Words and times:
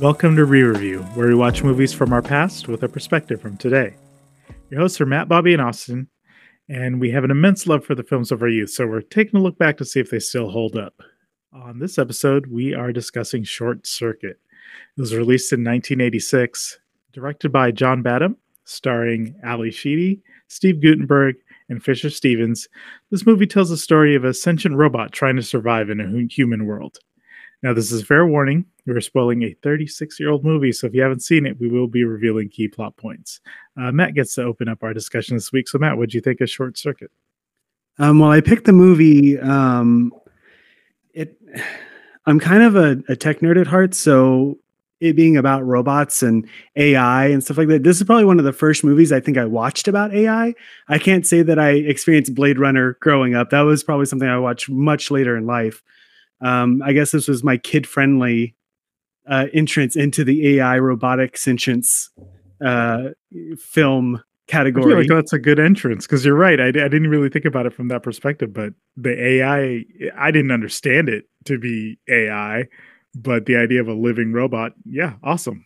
Welcome 0.00 0.36
to 0.36 0.44
Re 0.44 0.62
Review, 0.62 1.00
where 1.14 1.26
we 1.26 1.34
watch 1.34 1.64
movies 1.64 1.92
from 1.92 2.12
our 2.12 2.22
past 2.22 2.68
with 2.68 2.84
a 2.84 2.88
perspective 2.88 3.40
from 3.40 3.56
today. 3.56 3.96
Your 4.70 4.82
hosts 4.82 5.00
are 5.00 5.06
Matt, 5.06 5.28
Bobby, 5.28 5.52
and 5.52 5.60
Austin, 5.60 6.06
and 6.68 7.00
we 7.00 7.10
have 7.10 7.24
an 7.24 7.32
immense 7.32 7.66
love 7.66 7.84
for 7.84 7.96
the 7.96 8.04
films 8.04 8.30
of 8.30 8.40
our 8.40 8.48
youth, 8.48 8.70
so 8.70 8.86
we're 8.86 9.00
taking 9.00 9.40
a 9.40 9.42
look 9.42 9.58
back 9.58 9.76
to 9.78 9.84
see 9.84 9.98
if 9.98 10.10
they 10.10 10.20
still 10.20 10.50
hold 10.50 10.76
up. 10.76 11.02
On 11.52 11.80
this 11.80 11.98
episode, 11.98 12.46
we 12.46 12.74
are 12.74 12.92
discussing 12.92 13.42
Short 13.42 13.88
Circuit. 13.88 14.38
It 14.96 15.00
was 15.00 15.16
released 15.16 15.52
in 15.52 15.64
1986, 15.64 16.78
directed 17.12 17.50
by 17.50 17.72
John 17.72 18.00
Badham, 18.00 18.36
starring 18.62 19.34
Ally 19.42 19.70
Sheedy, 19.70 20.22
Steve 20.46 20.80
Guttenberg, 20.80 21.34
and 21.68 21.82
Fisher 21.82 22.10
Stevens. 22.10 22.68
This 23.10 23.26
movie 23.26 23.48
tells 23.48 23.70
the 23.70 23.76
story 23.76 24.14
of 24.14 24.22
a 24.22 24.32
sentient 24.32 24.76
robot 24.76 25.10
trying 25.10 25.34
to 25.34 25.42
survive 25.42 25.90
in 25.90 26.00
a 26.00 26.32
human 26.32 26.66
world. 26.66 27.00
Now, 27.62 27.74
this 27.74 27.90
is 27.90 28.04
fair 28.04 28.24
warning. 28.24 28.66
We're 28.86 29.00
spoiling 29.00 29.42
a 29.42 29.54
36 29.62 30.20
year 30.20 30.30
old 30.30 30.44
movie, 30.44 30.72
so 30.72 30.86
if 30.86 30.94
you 30.94 31.02
haven't 31.02 31.22
seen 31.22 31.44
it, 31.44 31.58
we 31.60 31.68
will 31.68 31.88
be 31.88 32.04
revealing 32.04 32.48
key 32.48 32.68
plot 32.68 32.96
points. 32.96 33.40
Uh, 33.76 33.90
Matt 33.90 34.14
gets 34.14 34.34
to 34.36 34.44
open 34.44 34.68
up 34.68 34.82
our 34.82 34.94
discussion 34.94 35.36
this 35.36 35.52
week. 35.52 35.68
So, 35.68 35.78
Matt, 35.78 35.98
what 35.98 36.10
do 36.10 36.16
you 36.16 36.20
think 36.20 36.40
of 36.40 36.48
Short 36.48 36.78
Circuit? 36.78 37.10
Um, 37.98 38.20
well, 38.20 38.30
I 38.30 38.40
picked 38.40 38.66
the 38.66 38.72
movie. 38.72 39.38
Um, 39.38 40.12
it, 41.12 41.36
I'm 42.26 42.38
kind 42.38 42.62
of 42.62 42.76
a, 42.76 43.02
a 43.08 43.16
tech 43.16 43.40
nerd 43.40 43.60
at 43.60 43.66
heart, 43.66 43.94
so 43.94 44.58
it 45.00 45.14
being 45.14 45.36
about 45.36 45.64
robots 45.64 46.22
and 46.22 46.48
AI 46.76 47.26
and 47.26 47.42
stuff 47.42 47.58
like 47.58 47.68
that. 47.68 47.84
This 47.84 47.98
is 47.98 48.04
probably 48.04 48.24
one 48.24 48.38
of 48.38 48.44
the 48.44 48.52
first 48.52 48.82
movies 48.84 49.12
I 49.12 49.20
think 49.20 49.38
I 49.38 49.44
watched 49.44 49.88
about 49.88 50.12
AI. 50.12 50.54
I 50.88 50.98
can't 50.98 51.26
say 51.26 51.42
that 51.42 51.58
I 51.58 51.70
experienced 51.70 52.34
Blade 52.34 52.58
Runner 52.58 52.96
growing 53.00 53.34
up. 53.34 53.50
That 53.50 53.60
was 53.60 53.84
probably 53.84 54.06
something 54.06 54.28
I 54.28 54.38
watched 54.38 54.68
much 54.68 55.10
later 55.10 55.36
in 55.36 55.46
life. 55.46 55.82
Um, 56.40 56.82
I 56.84 56.92
guess 56.92 57.10
this 57.10 57.28
was 57.28 57.42
my 57.42 57.56
kid 57.56 57.86
friendly 57.86 58.54
uh, 59.28 59.46
entrance 59.52 59.96
into 59.96 60.24
the 60.24 60.58
AI 60.58 60.78
robotic 60.78 61.36
sentience 61.36 62.10
uh, 62.64 63.08
film 63.58 64.22
category. 64.46 64.94
like 64.94 65.08
that's 65.08 65.32
a 65.32 65.38
good 65.38 65.60
entrance 65.60 66.06
because 66.06 66.24
you're 66.24 66.34
right. 66.34 66.60
I, 66.60 66.68
I 66.68 66.70
didn't 66.70 67.08
really 67.08 67.28
think 67.28 67.44
about 67.44 67.66
it 67.66 67.74
from 67.74 67.88
that 67.88 68.02
perspective, 68.02 68.52
but 68.52 68.72
the 68.96 69.22
AI, 69.22 69.84
I 70.16 70.30
didn't 70.30 70.50
understand 70.50 71.08
it 71.08 71.24
to 71.44 71.58
be 71.58 71.98
AI, 72.08 72.64
but 73.14 73.46
the 73.46 73.56
idea 73.56 73.80
of 73.80 73.88
a 73.88 73.94
living 73.94 74.32
robot, 74.32 74.72
yeah, 74.84 75.14
awesome. 75.22 75.64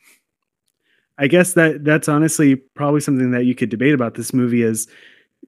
I 1.18 1.28
guess 1.28 1.52
that 1.52 1.84
that's 1.84 2.08
honestly 2.08 2.56
probably 2.56 3.00
something 3.00 3.30
that 3.30 3.44
you 3.44 3.54
could 3.54 3.68
debate 3.68 3.94
about 3.94 4.14
this 4.14 4.34
movie 4.34 4.62
is 4.62 4.88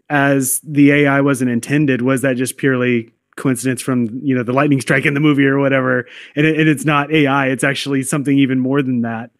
as 0.08 0.60
the 0.62 0.92
AI 0.92 1.20
wasn't 1.20 1.50
intended, 1.50 2.02
was 2.02 2.22
that 2.22 2.36
just 2.36 2.56
purely 2.56 3.13
coincidence 3.36 3.82
from 3.82 4.08
you 4.22 4.34
know 4.34 4.42
the 4.42 4.52
lightning 4.52 4.80
strike 4.80 5.06
in 5.06 5.14
the 5.14 5.20
movie 5.20 5.46
or 5.46 5.58
whatever. 5.58 6.06
And, 6.36 6.46
it, 6.46 6.58
and 6.58 6.68
it's 6.68 6.84
not 6.84 7.12
ai 7.12 7.48
it's 7.48 7.64
actually 7.64 8.02
something 8.02 8.38
even 8.38 8.60
more 8.60 8.82
than 8.82 9.02
that. 9.02 9.30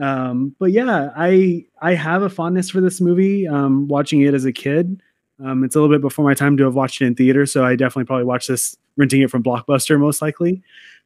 Um, 0.00 0.54
but 0.58 0.72
yeah 0.72 1.10
i 1.16 1.64
i 1.82 1.94
have 1.94 2.22
a 2.22 2.30
fondness 2.30 2.70
for 2.70 2.80
this 2.80 3.00
movie 3.00 3.46
um, 3.46 3.88
watching 3.88 4.20
it 4.22 4.34
as 4.34 4.44
a 4.44 4.52
kid. 4.52 5.02
Um, 5.44 5.64
it's 5.64 5.74
a 5.74 5.80
little 5.80 5.94
bit 5.94 6.02
before 6.02 6.24
my 6.24 6.34
time 6.34 6.56
to 6.58 6.64
have 6.64 6.74
watched 6.74 7.00
it 7.00 7.06
in 7.06 7.14
theater 7.14 7.46
so 7.46 7.64
i 7.64 7.74
definitely 7.74 8.04
probably 8.04 8.24
watched 8.24 8.48
this 8.48 8.76
renting 8.96 9.22
it 9.22 9.30
from 9.30 9.42
blockbuster 9.42 9.98
most 9.98 10.22
likely. 10.22 10.62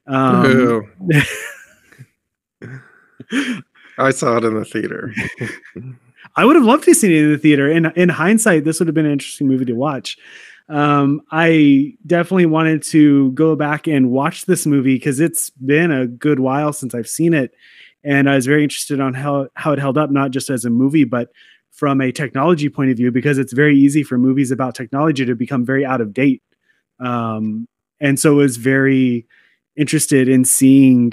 Um, 0.07 0.93
i 3.99 4.11
saw 4.11 4.37
it 4.37 4.45
in 4.45 4.55
the 4.55 4.65
theater. 4.65 5.15
I 6.37 6.45
would 6.45 6.57
have 6.57 6.65
loved 6.65 6.85
to 6.85 6.95
see 6.95 7.17
it 7.17 7.25
in 7.25 7.33
the 7.33 7.39
theater. 7.39 7.71
In 7.71 7.87
in 7.97 8.09
hindsight 8.09 8.65
this 8.65 8.81
would 8.81 8.89
have 8.89 8.95
been 8.95 9.07
an 9.07 9.13
interesting 9.13 9.49
movie 9.49 9.65
to 9.65 9.73
watch 9.73 10.19
um, 10.69 11.21
I 11.31 11.95
definitely 12.07 12.47
wanted 12.47 12.83
to 12.85 13.33
go 13.33 13.55
back 13.57 13.87
and 13.87 14.11
watch 14.11 14.47
this 14.47 14.67
movie 14.67 14.95
because 14.95 15.21
it's 15.21 15.51
been 15.51 15.91
a 15.91 16.07
good 16.07 16.41
while 16.41 16.73
since 16.73 16.95
I've 16.95 17.09
seen 17.09 17.35
it, 17.35 17.55
and 18.03 18.29
I 18.29 18.37
was 18.37 18.47
very 18.47 18.63
interested 18.63 19.01
on 19.01 19.15
how 19.15 19.49
how 19.55 19.73
it 19.73 19.79
held 19.79 19.99
up, 19.99 20.11
not 20.11 20.31
just 20.31 20.51
as 20.51 20.65
a 20.65 20.71
movie, 20.71 21.05
but 21.05 21.31
from 21.71 22.01
a 22.01 22.13
technology 22.13 22.69
point 22.69 22.91
of 22.91 22.97
view, 22.97 23.11
because 23.11 23.37
it's 23.37 23.53
very 23.53 23.77
easy 23.77 24.03
for 24.03 24.17
movies 24.17 24.51
about 24.51 24.75
technology 24.75 25.25
to 25.25 25.35
become 25.35 25.65
very 25.65 25.85
out 25.85 26.01
of 26.01 26.15
date. 26.15 26.43
Um, 27.01 27.67
and 28.01 28.19
so 28.19 28.33
I 28.33 28.37
was 28.37 28.57
very 28.57 29.27
interested 29.77 30.29
in 30.29 30.45
seeing, 30.45 31.13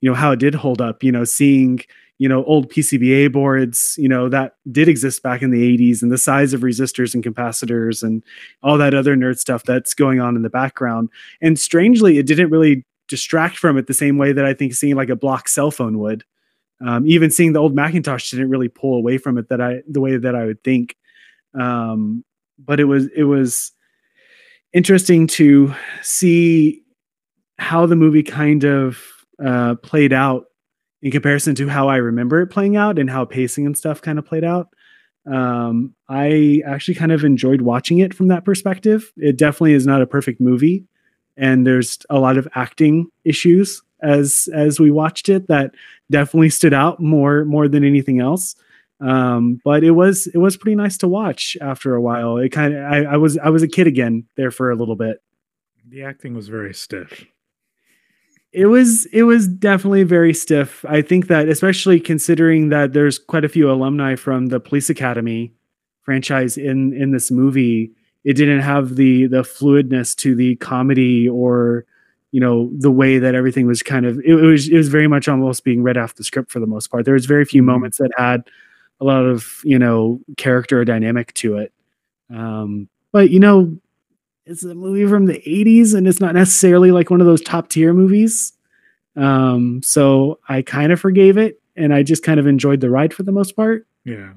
you 0.00 0.10
know, 0.10 0.14
how 0.14 0.32
it 0.32 0.38
did 0.38 0.54
hold 0.54 0.82
up. 0.82 1.02
You 1.02 1.12
know, 1.12 1.24
seeing 1.24 1.80
you 2.22 2.28
know 2.28 2.44
old 2.44 2.70
PCBA 2.70 3.32
boards 3.32 3.96
you 3.98 4.08
know 4.08 4.28
that 4.28 4.54
did 4.70 4.86
exist 4.86 5.24
back 5.24 5.42
in 5.42 5.50
the 5.50 5.76
80s 5.76 6.02
and 6.02 6.12
the 6.12 6.16
size 6.16 6.54
of 6.54 6.60
resistors 6.60 7.14
and 7.14 7.24
capacitors 7.24 8.04
and 8.04 8.22
all 8.62 8.78
that 8.78 8.94
other 8.94 9.16
nerd 9.16 9.40
stuff 9.40 9.64
that's 9.64 9.92
going 9.92 10.20
on 10.20 10.36
in 10.36 10.42
the 10.42 10.48
background. 10.48 11.08
And 11.40 11.58
strangely 11.58 12.18
it 12.18 12.26
didn't 12.28 12.50
really 12.50 12.86
distract 13.08 13.58
from 13.58 13.76
it 13.76 13.88
the 13.88 13.92
same 13.92 14.18
way 14.18 14.32
that 14.32 14.44
I 14.44 14.54
think 14.54 14.72
seeing 14.72 14.94
like 14.94 15.08
a 15.08 15.16
block 15.16 15.48
cell 15.48 15.72
phone 15.72 15.98
would. 15.98 16.22
Um, 16.80 17.08
even 17.08 17.32
seeing 17.32 17.54
the 17.54 17.58
old 17.58 17.74
Macintosh 17.74 18.30
didn't 18.30 18.50
really 18.50 18.68
pull 18.68 18.94
away 18.94 19.18
from 19.18 19.36
it 19.36 19.48
that 19.48 19.60
I 19.60 19.82
the 19.88 20.00
way 20.00 20.16
that 20.16 20.36
I 20.36 20.44
would 20.44 20.62
think. 20.62 20.96
Um, 21.58 22.24
but 22.56 22.78
it 22.78 22.84
was 22.84 23.08
it 23.16 23.24
was 23.24 23.72
interesting 24.72 25.26
to 25.38 25.74
see 26.02 26.84
how 27.58 27.84
the 27.86 27.96
movie 27.96 28.22
kind 28.22 28.64
of 28.64 29.02
uh, 29.44 29.74
played 29.82 30.12
out 30.12 30.44
in 31.02 31.10
comparison 31.10 31.54
to 31.56 31.68
how 31.68 31.88
I 31.88 31.96
remember 31.96 32.40
it 32.40 32.46
playing 32.48 32.76
out 32.76 32.98
and 32.98 33.10
how 33.10 33.24
pacing 33.24 33.66
and 33.66 33.76
stuff 33.76 34.00
kind 34.00 34.18
of 34.18 34.24
played 34.24 34.44
out. 34.44 34.68
Um, 35.30 35.94
I 36.08 36.62
actually 36.66 36.94
kind 36.94 37.12
of 37.12 37.24
enjoyed 37.24 37.62
watching 37.62 37.98
it 37.98 38.14
from 38.14 38.28
that 38.28 38.44
perspective. 38.44 39.12
It 39.16 39.36
definitely 39.36 39.74
is 39.74 39.86
not 39.86 40.02
a 40.02 40.06
perfect 40.06 40.40
movie, 40.40 40.84
and 41.36 41.66
there's 41.66 41.98
a 42.10 42.18
lot 42.18 42.38
of 42.38 42.48
acting 42.54 43.08
issues 43.24 43.82
as 44.02 44.48
as 44.52 44.80
we 44.80 44.90
watched 44.90 45.28
it 45.28 45.46
that 45.46 45.74
definitely 46.10 46.50
stood 46.50 46.74
out 46.74 47.00
more 47.00 47.44
more 47.44 47.68
than 47.68 47.84
anything 47.84 48.20
else. 48.20 48.56
Um, 49.00 49.60
but 49.64 49.84
it 49.84 49.92
was 49.92 50.26
it 50.28 50.38
was 50.38 50.56
pretty 50.56 50.74
nice 50.74 50.96
to 50.98 51.08
watch 51.08 51.56
after 51.60 51.94
a 51.94 52.00
while. 52.00 52.36
It 52.36 52.50
kind 52.50 52.74
of 52.74 52.82
I, 52.84 53.04
I 53.04 53.16
was 53.16 53.38
I 53.38 53.50
was 53.50 53.62
a 53.62 53.68
kid 53.68 53.86
again 53.86 54.24
there 54.36 54.50
for 54.50 54.70
a 54.70 54.76
little 54.76 54.96
bit. 54.96 55.18
The 55.88 56.02
acting 56.02 56.34
was 56.34 56.48
very 56.48 56.74
stiff 56.74 57.26
it 58.52 58.66
was 58.66 59.06
it 59.06 59.22
was 59.22 59.48
definitely 59.48 60.02
very 60.02 60.34
stiff. 60.34 60.84
I 60.88 61.02
think 61.02 61.28
that 61.28 61.48
especially 61.48 61.98
considering 61.98 62.68
that 62.68 62.92
there's 62.92 63.18
quite 63.18 63.44
a 63.44 63.48
few 63.48 63.70
alumni 63.70 64.14
from 64.14 64.46
the 64.46 64.60
Police 64.60 64.90
Academy 64.90 65.52
franchise 66.02 66.58
in 66.58 66.92
in 66.92 67.12
this 67.12 67.30
movie, 67.30 67.92
it 68.24 68.34
didn't 68.34 68.60
have 68.60 68.96
the 68.96 69.26
the 69.26 69.42
fluidness 69.42 70.14
to 70.16 70.34
the 70.34 70.56
comedy 70.56 71.28
or 71.28 71.86
you 72.30 72.40
know 72.40 72.70
the 72.78 72.90
way 72.90 73.18
that 73.18 73.34
everything 73.34 73.66
was 73.66 73.82
kind 73.82 74.04
of 74.04 74.20
it, 74.24 74.34
was 74.34 74.68
it 74.68 74.76
was 74.76 74.88
very 74.88 75.08
much 75.08 75.28
almost 75.28 75.64
being 75.64 75.82
read 75.82 75.96
off 75.96 76.16
the 76.16 76.24
script 76.24 76.50
for 76.50 76.60
the 76.60 76.66
most 76.66 76.88
part. 76.88 77.06
There 77.06 77.14
was 77.14 77.26
very 77.26 77.46
few 77.46 77.62
mm-hmm. 77.62 77.70
moments 77.70 77.98
that 77.98 78.10
had 78.18 78.48
a 79.00 79.04
lot 79.04 79.24
of 79.24 79.62
you 79.64 79.78
know 79.78 80.20
character 80.36 80.80
or 80.80 80.84
dynamic 80.84 81.32
to 81.34 81.56
it. 81.56 81.72
Um, 82.28 82.88
but 83.12 83.30
you 83.30 83.40
know 83.40 83.78
it's 84.46 84.64
a 84.64 84.74
movie 84.74 85.06
from 85.06 85.26
the 85.26 85.40
80s 85.46 85.94
and 85.94 86.06
it's 86.06 86.20
not 86.20 86.34
necessarily 86.34 86.90
like 86.90 87.10
one 87.10 87.20
of 87.20 87.26
those 87.26 87.42
top 87.42 87.68
tier 87.68 87.92
movies. 87.92 88.52
Um, 89.16 89.82
so 89.82 90.40
I 90.48 90.62
kind 90.62 90.92
of 90.92 91.00
forgave 91.00 91.36
it 91.36 91.60
and 91.76 91.94
I 91.94 92.02
just 92.02 92.22
kind 92.22 92.40
of 92.40 92.46
enjoyed 92.46 92.80
the 92.80 92.90
ride 92.90 93.14
for 93.14 93.22
the 93.22 93.32
most 93.32 93.56
part. 93.56 93.86
Yeah. 94.04 94.32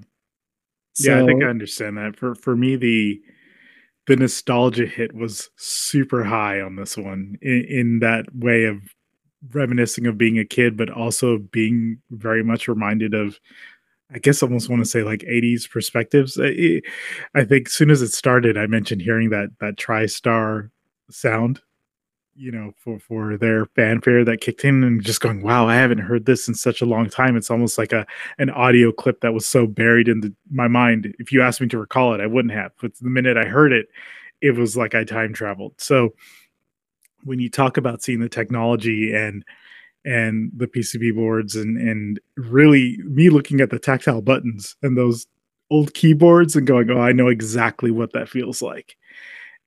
So, 0.94 1.11
yeah, 1.11 1.23
I 1.23 1.25
think 1.25 1.44
I 1.44 1.47
understand 1.47 1.97
that. 1.97 2.15
For 2.15 2.35
for 2.35 2.55
me 2.55 2.77
the 2.77 3.21
the 4.07 4.15
nostalgia 4.15 4.85
hit 4.85 5.13
was 5.13 5.49
super 5.57 6.23
high 6.23 6.61
on 6.61 6.75
this 6.75 6.95
one 6.95 7.38
in, 7.41 7.65
in 7.67 7.99
that 7.99 8.33
way 8.33 8.65
of 8.65 8.77
reminiscing 9.51 10.07
of 10.07 10.17
being 10.17 10.39
a 10.39 10.45
kid, 10.45 10.77
but 10.77 10.89
also 10.89 11.38
being 11.38 11.99
very 12.11 12.44
much 12.44 12.67
reminded 12.67 13.13
of 13.13 13.39
I 14.13 14.19
guess 14.19 14.43
I 14.43 14.45
almost 14.45 14.69
want 14.69 14.83
to 14.83 14.89
say 14.89 15.03
like 15.03 15.21
80s 15.21 15.69
perspectives. 15.69 16.39
I, 16.41 16.81
I 17.33 17.43
think 17.43 17.67
as 17.67 17.73
soon 17.73 17.89
as 17.89 18.01
it 18.01 18.13
started, 18.13 18.57
I 18.57 18.67
mentioned 18.67 19.01
hearing 19.01 19.29
that 19.31 19.49
that 19.59 19.77
TriStar 19.77 20.69
sound, 21.09 21.59
you 22.35 22.51
know, 22.51 22.74
for 22.77 23.00
for 23.00 23.38
their 23.38 23.65
fanfare 23.65 24.24
that 24.25 24.41
kicked 24.41 24.63
in, 24.63 24.83
and 24.83 25.03
just 25.03 25.21
going, 25.21 25.41
"Wow, 25.41 25.68
I 25.68 25.75
haven't 25.75 26.00
heard 26.00 26.25
this 26.25 26.47
in 26.47 26.53
such 26.53 26.81
a 26.81 26.85
long 26.85 27.09
time." 27.09 27.35
It's 27.35 27.50
almost 27.50 27.77
like 27.77 27.94
a 27.94 28.06
an 28.38 28.51
audio 28.51 28.91
clip 28.91 29.21
that 29.21 29.33
was 29.33 29.47
so 29.47 29.65
buried 29.65 30.07
in 30.07 30.21
the, 30.21 30.33
my 30.51 30.68
mind. 30.68 31.15
If 31.18 31.31
you 31.31 31.41
asked 31.41 31.62
me 31.62 31.68
to 31.69 31.80
recall 31.80 32.13
it, 32.13 32.21
I 32.21 32.27
wouldn't 32.27 32.53
have. 32.53 32.74
But 32.81 32.95
the 32.95 33.09
minute 33.09 33.38
I 33.38 33.45
heard 33.45 33.74
it, 33.74 33.88
it 34.41 34.56
was 34.56 34.77
like 34.77 34.94
I 34.94 35.03
time 35.03 35.33
traveled. 35.33 35.74
So 35.77 36.13
when 37.24 37.39
you 37.39 37.50
talk 37.50 37.77
about 37.77 38.03
seeing 38.03 38.19
the 38.19 38.30
technology 38.30 39.13
and 39.13 39.44
and 40.06 40.52
the 40.56 40.68
PCB 40.68 41.16
boards 41.16 41.56
and 41.56 41.78
and 41.78 42.19
really 42.38 42.98
me 43.04 43.30
looking 43.30 43.60
at 43.60 43.72
the 43.72 43.80
tactile 43.80 44.22
buttons 44.22 44.75
and 44.84 44.98
those 44.98 45.25
old 45.72 45.94
keyboards 45.96 46.56
and 46.56 46.68
going, 46.68 46.90
oh, 46.92 47.02
I 47.02 47.12
know 47.12 47.28
exactly 47.28 47.90
what 47.92 48.13
that 48.13 48.30
feels 48.30 48.62
like, 48.62 48.96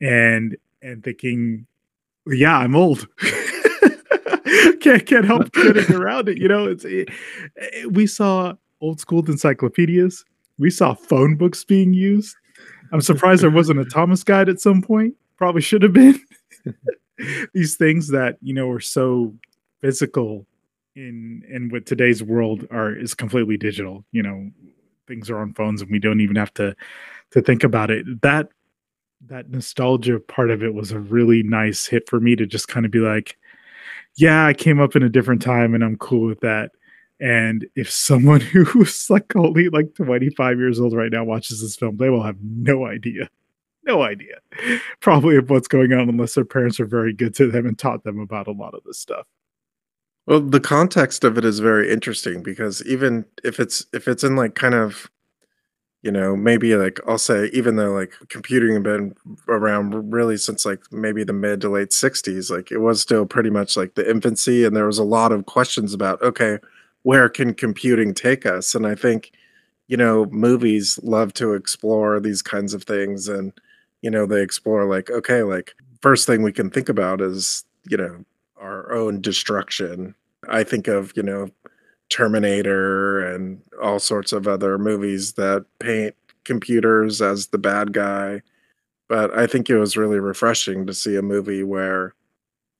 and 0.01 0.57
and 0.81 1.03
thinking, 1.03 1.67
yeah, 2.27 2.57
I'm 2.57 2.77
old. 2.77 3.09
can't 4.81 5.07
can't 5.07 5.25
help 5.25 5.53
getting 5.53 5.95
around 5.95 6.29
it. 6.29 6.39
You 6.39 6.49
know, 6.49 6.67
it's 6.67 6.85
it, 6.85 7.09
it, 7.57 7.93
we 7.93 8.07
saw 8.07 8.55
old 8.81 9.01
school 9.01 9.25
encyclopedias. 9.27 10.25
We 10.59 10.71
saw 10.71 10.95
phone 10.95 11.37
books 11.37 11.65
being 11.65 11.93
used. 11.93 12.35
I'm 12.93 13.01
surprised 13.01 13.43
there 13.43 13.51
wasn't 13.51 13.81
a 13.81 13.85
Thomas 13.93 14.25
guide 14.25 14.49
at 14.49 14.61
some 14.61 14.83
point. 14.83 15.15
Probably 15.37 15.63
should 15.63 15.83
have 15.83 15.93
been. 15.93 16.21
These 17.53 17.77
things 17.77 18.09
that 18.09 18.37
you 18.41 18.55
know 18.55 18.69
were 18.69 18.81
so 18.81 19.35
physical 19.81 20.47
in 20.97 21.43
in 21.49 21.69
what 21.71 21.87
today's 21.87 22.23
world 22.23 22.67
are 22.71 22.95
is 22.95 23.15
completely 23.15 23.57
digital. 23.57 24.05
You 24.13 24.23
know, 24.23 24.51
things 25.07 25.31
are 25.31 25.39
on 25.39 25.55
phones 25.55 25.83
and 25.83 25.91
we 25.91 25.99
don't 25.99 26.21
even 26.21 26.37
have 26.37 26.53
to 26.55 26.75
to 27.33 27.43
think 27.43 27.65
about 27.65 27.91
it. 27.91 28.05
That 28.23 28.49
that 29.27 29.51
nostalgia 29.51 30.21
part 30.21 30.51
of 30.51 30.63
it 30.63 30.75
was 30.75 30.93
a 30.93 31.01
really 31.01 31.43
nice 31.43 31.87
hit 31.87 32.09
for 32.09 32.21
me 32.21 32.37
to 32.37 32.47
just 32.47 32.69
kind 32.69 32.87
of 32.87 32.93
be 32.93 33.01
like, 33.01 33.37
yeah, 34.17 34.47
I 34.47 34.55
came 34.55 34.81
up 34.81 34.95
in 34.97 35.03
a 35.03 35.09
different 35.09 35.43
time 35.43 35.75
and 35.75 35.83
I'm 35.83 35.97
cool 35.97 36.27
with 36.27 36.41
that. 36.41 36.71
And 37.21 37.67
if 37.75 37.91
someone 37.91 38.41
who's 38.67 39.11
like 39.11 39.35
only 39.35 39.69
like 39.71 39.95
25 39.95 40.59
years 40.59 40.81
old 40.81 40.95
right 40.95 41.13
now 41.13 41.25
watches 41.25 41.61
this 41.61 41.77
film, 41.77 41.97
they 41.97 42.11
will 42.11 42.23
have 42.23 42.37
no 42.43 42.87
idea. 42.87 43.29
No 43.85 44.03
idea. 44.03 44.37
Probably 45.01 45.37
of 45.37 45.49
what's 45.51 45.69
going 45.69 45.93
on 45.93 46.09
unless 46.09 46.35
their 46.35 46.45
parents 46.45 46.79
are 46.79 46.87
very 46.87 47.15
good 47.15 47.35
to 47.37 47.51
them 47.51 47.67
and 47.67 47.79
taught 47.79 48.05
them 48.05 48.21
about 48.21 48.47
a 48.47 48.53
lot 48.53 48.75
of 48.75 48.85
this 48.85 48.99
stuff. 48.99 49.27
Well, 50.29 50.41
the 50.41 50.61
context 50.61 51.25
of 51.25 51.39
it 51.39 51.45
is 51.47 51.59
very 51.59 51.91
interesting 51.91 52.43
because 52.43 52.85
even 52.85 53.25
if 53.45 53.59
it's 53.59 53.87
if 53.95 54.07
it's 54.07 54.23
in 54.25 54.37
like 54.37 54.55
kind 54.55 54.75
of 54.75 55.11
you 56.03 56.13
know, 56.13 56.37
maybe 56.37 56.77
like 56.77 57.01
I'll 57.09 57.19
say, 57.19 57.47
even 57.53 57.77
though 57.77 57.93
like 57.93 58.13
computing 58.29 58.75
had 58.75 58.85
been 58.85 59.15
around 59.49 60.13
really 60.13 60.37
since 60.37 60.67
like 60.67 60.81
maybe 60.93 61.25
the 61.25 61.33
mid 61.33 61.61
to 61.63 61.71
late 61.71 61.93
60s, 61.93 62.51
like 62.51 62.73
it 62.73 62.79
was 62.79 63.03
still 63.03 63.27
pretty 63.27 63.51
much 63.51 63.77
like 63.77 63.97
the 63.97 64.09
infancy. 64.09 64.65
And 64.65 64.77
there 64.77 64.87
was 64.87 64.99
a 64.99 65.05
lot 65.05 65.33
of 65.33 65.47
questions 65.47 65.95
about, 65.95 66.23
okay, 66.23 66.59
where 67.03 67.29
can 67.29 67.55
computing 67.55 68.15
take 68.15 68.47
us? 68.47 68.75
And 68.77 68.87
I 68.87 68.95
think, 68.97 69.33
you 69.89 69.97
know, 69.97 70.27
movies 70.27 71.01
love 71.03 71.35
to 71.35 71.55
explore 71.55 72.21
these 72.21 72.43
kinds 72.43 72.75
of 72.75 72.85
things. 72.85 73.29
And, 73.29 73.53
you 74.03 74.11
know, 74.11 74.27
they 74.27 74.43
explore 74.43 74.87
like, 74.87 75.11
okay, 75.11 75.43
like 75.45 75.75
first 76.03 76.27
thing 76.27 76.43
we 76.43 76.53
can 76.53 76.71
think 76.71 76.89
about 76.89 77.21
is, 77.21 77.65
you 77.89 77.97
know, 77.97 78.25
our 78.61 78.93
own 78.93 79.21
destruction. 79.21 80.15
I 80.49 80.65
think 80.65 80.89
of, 80.89 81.13
you 81.17 81.23
know, 81.23 81.49
Terminator 82.09 83.21
and 83.35 83.61
all 83.83 83.99
sorts 83.99 84.33
of 84.33 84.49
other 84.49 84.79
movies 84.79 85.35
that 85.35 85.67
paint 85.79 86.15
computers 86.45 87.21
as 87.21 87.49
the 87.49 87.59
bad 87.59 87.93
guy. 87.93 88.43
But 89.09 89.37
I 89.37 89.47
think 89.47 89.69
it 89.69 89.79
was 89.79 89.97
really 89.97 90.19
refreshing 90.19 90.87
to 90.87 90.95
see 90.95 91.17
a 91.17 91.23
movie 91.23 91.63
where 91.63 92.15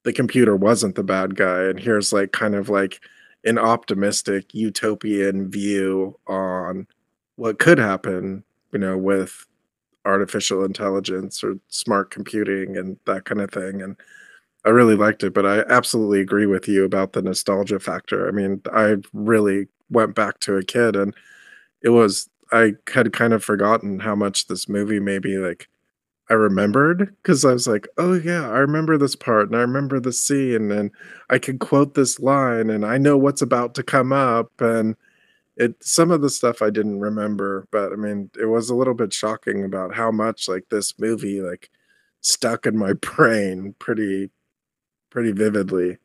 the 0.03 0.13
computer 0.13 0.55
wasn't 0.55 0.95
the 0.95 1.03
bad 1.03 1.35
guy. 1.35 1.63
And 1.63 1.79
here's 1.79 2.13
like 2.13 2.31
kind 2.31 2.55
of 2.55 2.69
like 2.69 3.01
an 3.45 3.57
optimistic 3.57 4.53
utopian 4.53 5.49
view 5.49 6.19
on 6.27 6.87
what 7.35 7.59
could 7.59 7.77
happen, 7.77 8.43
you 8.71 8.79
know, 8.79 8.97
with 8.97 9.45
artificial 10.05 10.63
intelligence 10.63 11.43
or 11.43 11.59
smart 11.67 12.11
computing 12.11 12.77
and 12.77 12.97
that 13.05 13.25
kind 13.25 13.41
of 13.41 13.51
thing. 13.51 13.81
And 13.81 13.95
I 14.65 14.69
really 14.69 14.95
liked 14.95 15.23
it, 15.23 15.33
but 15.33 15.45
I 15.45 15.61
absolutely 15.69 16.19
agree 16.21 16.45
with 16.45 16.67
you 16.67 16.83
about 16.83 17.13
the 17.13 17.21
nostalgia 17.21 17.79
factor. 17.79 18.27
I 18.27 18.31
mean, 18.31 18.61
I 18.73 18.97
really 19.13 19.67
went 19.89 20.15
back 20.15 20.39
to 20.41 20.57
a 20.57 20.63
kid 20.63 20.95
and 20.95 21.13
it 21.83 21.89
was 21.89 22.29
I 22.51 22.73
had 22.93 23.13
kind 23.13 23.33
of 23.33 23.43
forgotten 23.43 23.99
how 23.99 24.15
much 24.15 24.47
this 24.47 24.69
movie 24.69 24.99
maybe 24.99 25.37
like 25.37 25.67
I 26.29 26.35
remembered 26.35 27.15
because 27.23 27.45
I 27.45 27.53
was 27.53 27.67
like, 27.67 27.87
oh 27.97 28.13
yeah, 28.15 28.49
I 28.49 28.59
remember 28.59 28.97
this 28.97 29.15
part 29.15 29.47
and 29.47 29.55
I 29.57 29.61
remember 29.61 29.99
the 29.99 30.13
scene 30.13 30.71
and 30.71 30.91
I 31.29 31.39
can 31.39 31.59
quote 31.59 31.95
this 31.95 32.19
line 32.19 32.69
and 32.69 32.85
I 32.85 32.97
know 32.99 33.17
what's 33.17 33.41
about 33.41 33.75
to 33.75 33.83
come 33.83 34.13
up 34.13 34.51
and 34.61 34.95
it 35.57 35.75
some 35.83 36.11
of 36.11 36.21
the 36.21 36.29
stuff 36.29 36.61
I 36.61 36.69
didn't 36.71 36.99
remember, 37.01 37.67
but 37.71 37.93
I 37.93 37.95
mean, 37.97 38.31
it 38.39 38.45
was 38.45 38.69
a 38.69 38.75
little 38.75 38.93
bit 38.95 39.13
shocking 39.13 39.63
about 39.63 39.95
how 39.95 40.11
much 40.11 40.47
like 40.49 40.65
this 40.69 40.99
movie 40.99 41.41
like 41.41 41.69
stuck 42.21 42.65
in 42.65 42.77
my 42.77 42.93
brain 43.01 43.75
pretty 43.79 44.31
pretty 45.09 45.31
vividly. 45.31 45.97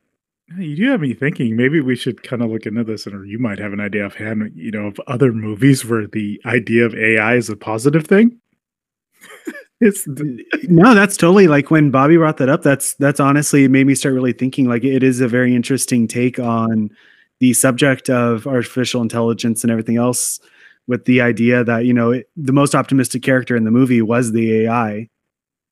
You 0.57 0.75
do 0.75 0.91
have 0.91 1.01
me 1.01 1.13
thinking. 1.13 1.55
Maybe 1.55 1.81
we 1.81 1.95
should 1.95 2.21
kind 2.21 2.43
of 2.43 2.51
look 2.51 2.67
into 2.67 2.83
this, 2.83 3.07
and 3.07 3.15
or 3.15 3.25
you 3.25 3.39
might 3.39 3.57
have 3.57 3.73
an 3.73 3.79
idea 3.79 4.05
offhand. 4.05 4.51
You 4.55 4.71
know, 4.71 4.87
of 4.87 4.99
other 5.07 5.33
movies 5.33 5.83
where 5.83 6.05
the 6.05 6.39
idea 6.45 6.85
of 6.85 6.93
AI 6.93 7.35
is 7.35 7.49
a 7.49 7.55
positive 7.55 8.05
thing. 8.05 8.39
it's 9.81 10.05
no, 10.07 10.93
that's 10.93 11.17
totally 11.17 11.47
like 11.47 11.71
when 11.71 11.89
Bobby 11.89 12.17
brought 12.17 12.37
that 12.37 12.49
up. 12.49 12.61
That's 12.61 12.93
that's 12.95 13.19
honestly 13.19 13.67
made 13.67 13.87
me 13.87 13.95
start 13.95 14.13
really 14.13 14.33
thinking. 14.33 14.65
Like 14.65 14.83
it 14.83 15.01
is 15.01 15.19
a 15.19 15.27
very 15.27 15.55
interesting 15.55 16.07
take 16.07 16.37
on 16.37 16.91
the 17.39 17.53
subject 17.53 18.09
of 18.09 18.45
artificial 18.45 19.01
intelligence 19.01 19.63
and 19.63 19.71
everything 19.71 19.97
else. 19.97 20.39
With 20.87 21.05
the 21.05 21.21
idea 21.21 21.63
that 21.63 21.85
you 21.85 21.93
know 21.93 22.11
it, 22.11 22.29
the 22.37 22.53
most 22.53 22.75
optimistic 22.75 23.23
character 23.23 23.55
in 23.55 23.63
the 23.63 23.71
movie 23.71 24.03
was 24.03 24.31
the 24.31 24.65
AI, 24.65 25.09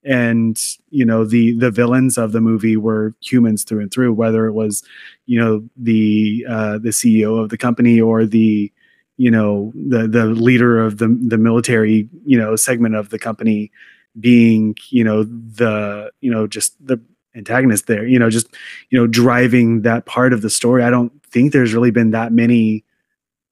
and 0.06 0.60
you 0.90 1.06
know 1.06 1.24
the 1.26 1.54
the 1.58 1.72
villains 1.72 2.18
of 2.18 2.32
the 2.32 2.42
movie 2.42 2.78
were 2.78 3.14
humans 3.22 3.64
through 3.64 3.80
and 3.80 3.92
through 3.92 4.14
whether 4.14 4.46
it 4.46 4.54
was 4.54 4.84
you 5.26 5.40
know 5.40 5.64
the 5.78 6.46
uh 6.50 6.78
the 6.78 6.90
ceo 6.90 7.42
of 7.42 7.50
the 7.50 7.58
company 7.58 8.00
or 8.00 8.26
the 8.26 8.72
you 9.18 9.32
know 9.32 9.72
the 9.76 10.08
the 10.08 10.26
leader 10.26 10.84
of 10.84 10.98
the 10.98 11.08
the 11.26 11.38
military 11.38 12.10
you 12.26 12.38
know 12.38 12.56
segment 12.56 12.96
of 12.96 13.10
the 13.10 13.20
company 13.20 13.72
being 14.20 14.76
you 14.90 15.04
know 15.04 15.24
the 15.24 16.12
you 16.22 16.32
know 16.32 16.48
just 16.48 16.76
the 16.86 17.00
antagonist 17.36 17.88
there 17.88 18.06
you 18.06 18.20
know 18.20 18.30
just 18.30 18.48
you 18.90 19.00
know 19.00 19.08
driving 19.08 19.82
that 19.82 20.06
part 20.06 20.34
of 20.34 20.42
the 20.42 20.50
story. 20.50 20.84
I 20.84 20.90
don't 20.90 21.12
think 21.26 21.52
there's 21.52 21.74
really 21.74 21.92
been 21.92 22.12
that 22.12 22.32
many 22.32 22.84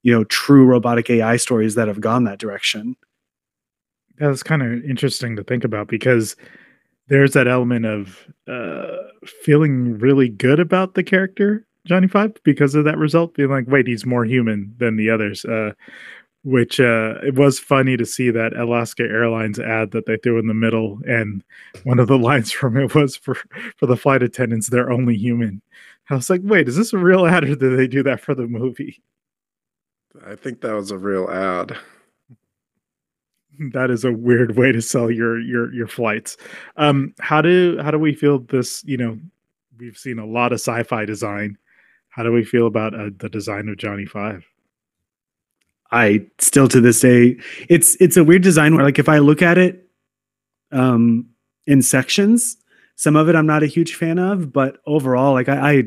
you 0.04 0.12
know 0.14 0.24
true 0.26 0.66
robotic 0.66 1.10
ai 1.10 1.38
stories 1.38 1.76
that 1.76 1.88
have 1.88 2.02
gone 2.02 2.26
that 2.26 2.40
direction 2.40 2.96
that's 4.22 4.44
kind 4.44 4.62
of 4.62 4.84
interesting 4.84 5.36
to 5.36 5.44
think 5.44 5.64
about 5.64 5.88
because 5.88 6.36
there's 7.08 7.34
that 7.34 7.48
element 7.48 7.86
of 7.86 8.28
uh, 8.48 8.98
feeling 9.44 9.98
really 10.00 10.30
good 10.30 10.60
about 10.60 10.94
the 10.94 11.04
character 11.04 11.66
Johnny 11.86 12.08
Five 12.08 12.34
because 12.44 12.76
of 12.76 12.86
that 12.86 12.98
result, 12.98 13.34
being 13.34 13.50
like, 13.50 13.66
wait, 13.68 13.88
he's 13.88 14.06
more 14.06 14.24
human 14.24 14.74
than 14.78 14.98
the 14.98 15.10
others. 15.10 15.46
Uh, 15.46 15.72
which 16.44 16.80
uh, 16.80 17.16
it 17.24 17.36
was 17.36 17.60
funny 17.60 17.96
to 17.96 18.06
see 18.06 18.32
that 18.32 18.58
Alaska 18.58 19.04
Airlines 19.04 19.60
ad 19.60 19.92
that 19.92 20.08
they 20.08 20.18
threw 20.18 20.40
in 20.40 20.48
the 20.48 20.56
middle, 20.56 21.00
and 21.08 21.44
one 21.84 22.00
of 22.00 22.08
the 22.08 22.18
lines 22.20 22.52
from 22.52 22.78
it 22.78 22.96
was 22.96 23.16
for 23.16 23.36
for 23.78 23.86
the 23.86 23.98
flight 23.98 24.24
attendants, 24.24 24.70
"They're 24.70 24.92
only 24.92 25.16
human." 25.16 25.62
I 26.10 26.16
was 26.16 26.30
like, 26.30 26.42
wait, 26.44 26.68
is 26.68 26.76
this 26.76 26.92
a 26.92 26.98
real 26.98 27.26
ad 27.26 27.46
or 27.46 27.56
did 27.56 27.78
they 27.78 27.88
do 27.88 28.04
that 28.04 28.20
for 28.20 28.36
the 28.36 28.48
movie? 28.48 29.02
I 30.26 30.36
think 30.36 30.60
that 30.62 30.74
was 30.74 30.92
a 30.92 30.98
real 30.98 31.30
ad 31.30 31.78
that 33.74 33.90
is 33.90 34.04
a 34.04 34.12
weird 34.12 34.58
way 34.58 34.72
to 34.72 34.82
sell 34.82 35.12
your 35.12 35.40
your 35.40 35.74
your 35.74 35.88
flights. 35.88 36.38
Um, 36.78 37.14
how 37.20 37.42
do 37.42 37.78
how 37.82 37.92
do 37.92 38.00
we 38.00 38.14
feel 38.14 38.40
this? 38.40 38.84
You 38.86 38.98
know, 38.98 39.20
we've 39.78 39.98
seen 39.98 40.20
a 40.20 40.26
lot 40.26 40.52
of 40.52 40.60
sci-fi 40.60 41.06
design. 41.06 41.58
How 42.10 42.24
do 42.24 42.32
we 42.32 42.44
feel 42.44 42.68
about 42.68 42.94
uh, 42.94 43.10
the 43.18 43.30
design 43.30 43.70
of 43.70 43.78
Johnny 43.78 44.06
Five? 44.06 44.46
I 45.92 46.26
still 46.40 46.68
to 46.70 46.82
this 46.82 47.02
day, 47.02 47.38
it's 47.70 47.96
it's 48.00 48.18
a 48.18 48.24
weird 48.24 48.44
design 48.44 48.76
where 48.76 48.86
like 48.86 49.00
if 49.00 49.10
I 49.10 49.20
look 49.20 49.42
at 49.42 49.58
it, 49.58 49.88
um, 50.72 51.28
in 51.68 51.82
sections, 51.82 52.58
some 52.96 53.16
of 53.16 53.30
it 53.30 53.36
I'm 53.36 53.48
not 53.48 53.64
a 53.64 53.68
huge 53.68 53.96
fan 53.96 54.18
of, 54.18 54.54
but 54.54 54.78
overall, 54.86 55.34
like 55.34 55.50
I, 55.50 55.72
I 55.72 55.84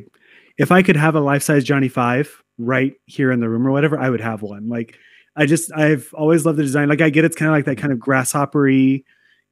if 0.58 0.70
I 0.70 0.82
could 0.82 0.96
have 0.96 1.14
a 1.14 1.20
life 1.20 1.42
size 1.42 1.64
Johnny 1.64 1.88
Five 1.88 2.42
right 2.58 2.94
here 3.06 3.32
in 3.32 3.40
the 3.40 3.48
room 3.48 3.66
or 3.66 3.72
whatever, 3.72 3.98
I 3.98 4.10
would 4.10 4.20
have 4.20 4.42
one. 4.42 4.68
Like 4.68 4.98
I 5.36 5.46
just 5.46 5.72
I've 5.72 6.12
always 6.14 6.46
loved 6.46 6.58
the 6.58 6.62
design. 6.62 6.88
Like 6.88 7.00
I 7.00 7.10
get 7.10 7.24
it's 7.24 7.36
kind 7.36 7.48
of 7.50 7.54
like 7.54 7.64
that 7.64 7.78
kind 7.78 7.92
of 7.92 7.98
grasshoppery, 7.98 9.04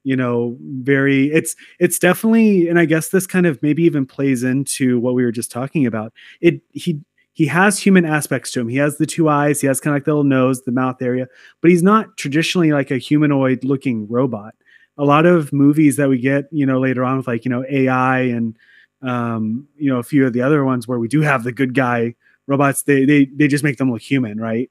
you 0.05 0.17
know, 0.17 0.57
very 0.61 1.31
it's 1.33 1.57
it's 1.81 1.99
definitely 1.99 2.69
and 2.69 2.79
I 2.79 2.85
guess 2.85 3.09
this 3.09 3.27
kind 3.27 3.47
of 3.47 3.61
maybe 3.63 3.83
even 3.85 4.07
plays 4.07 4.43
into 4.43 5.01
what 5.01 5.15
we 5.15 5.25
were 5.25 5.33
just 5.33 5.51
talking 5.51 5.87
about. 5.87 6.13
It 6.41 6.61
he 6.73 7.01
he 7.35 7.47
has 7.47 7.79
human 7.79 8.05
aspects 8.05 8.51
to 8.53 8.61
him. 8.61 8.69
He 8.69 8.77
has 8.77 8.99
the 8.99 9.07
two 9.07 9.29
eyes, 9.29 9.61
he 9.61 9.67
has 9.67 9.81
kind 9.81 9.93
of 9.95 9.97
like 9.97 10.05
the 10.05 10.13
little 10.13 10.25
nose, 10.25 10.63
the 10.63 10.73
mouth 10.73 11.01
area, 11.03 11.27
but 11.61 11.71
he's 11.71 11.83
not 11.83 12.17
traditionally 12.17 12.73
like 12.73 12.91
a 12.91 12.99
humanoid 12.99 13.65
looking 13.65 14.07
robot. 14.09 14.55
A 14.99 15.05
lot 15.05 15.25
of 15.27 15.53
movies 15.53 15.97
that 15.97 16.09
we 16.11 16.19
get, 16.19 16.45
you 16.53 16.67
know, 16.67 16.79
later 16.79 17.03
on 17.03 17.17
with 17.17 17.27
like, 17.27 17.45
you 17.47 17.51
know, 17.51 17.65
AI 17.71 18.21
and 18.21 18.57
um, 19.03 19.67
you 19.77 19.91
know, 19.91 19.99
a 19.99 20.03
few 20.05 20.25
of 20.27 20.33
the 20.33 20.43
other 20.43 20.65
ones 20.65 20.87
where 20.87 20.99
we 20.99 21.09
do 21.09 21.23
have 21.23 21.43
the 21.43 21.51
good 21.53 21.75
guy 21.75 22.15
robots, 22.47 22.83
they 22.85 23.05
they 23.05 23.25
they 23.27 23.49
just 23.49 23.65
make 23.65 23.79
them 23.79 23.91
look 23.91 24.03
human, 24.03 24.39
right? 24.41 24.71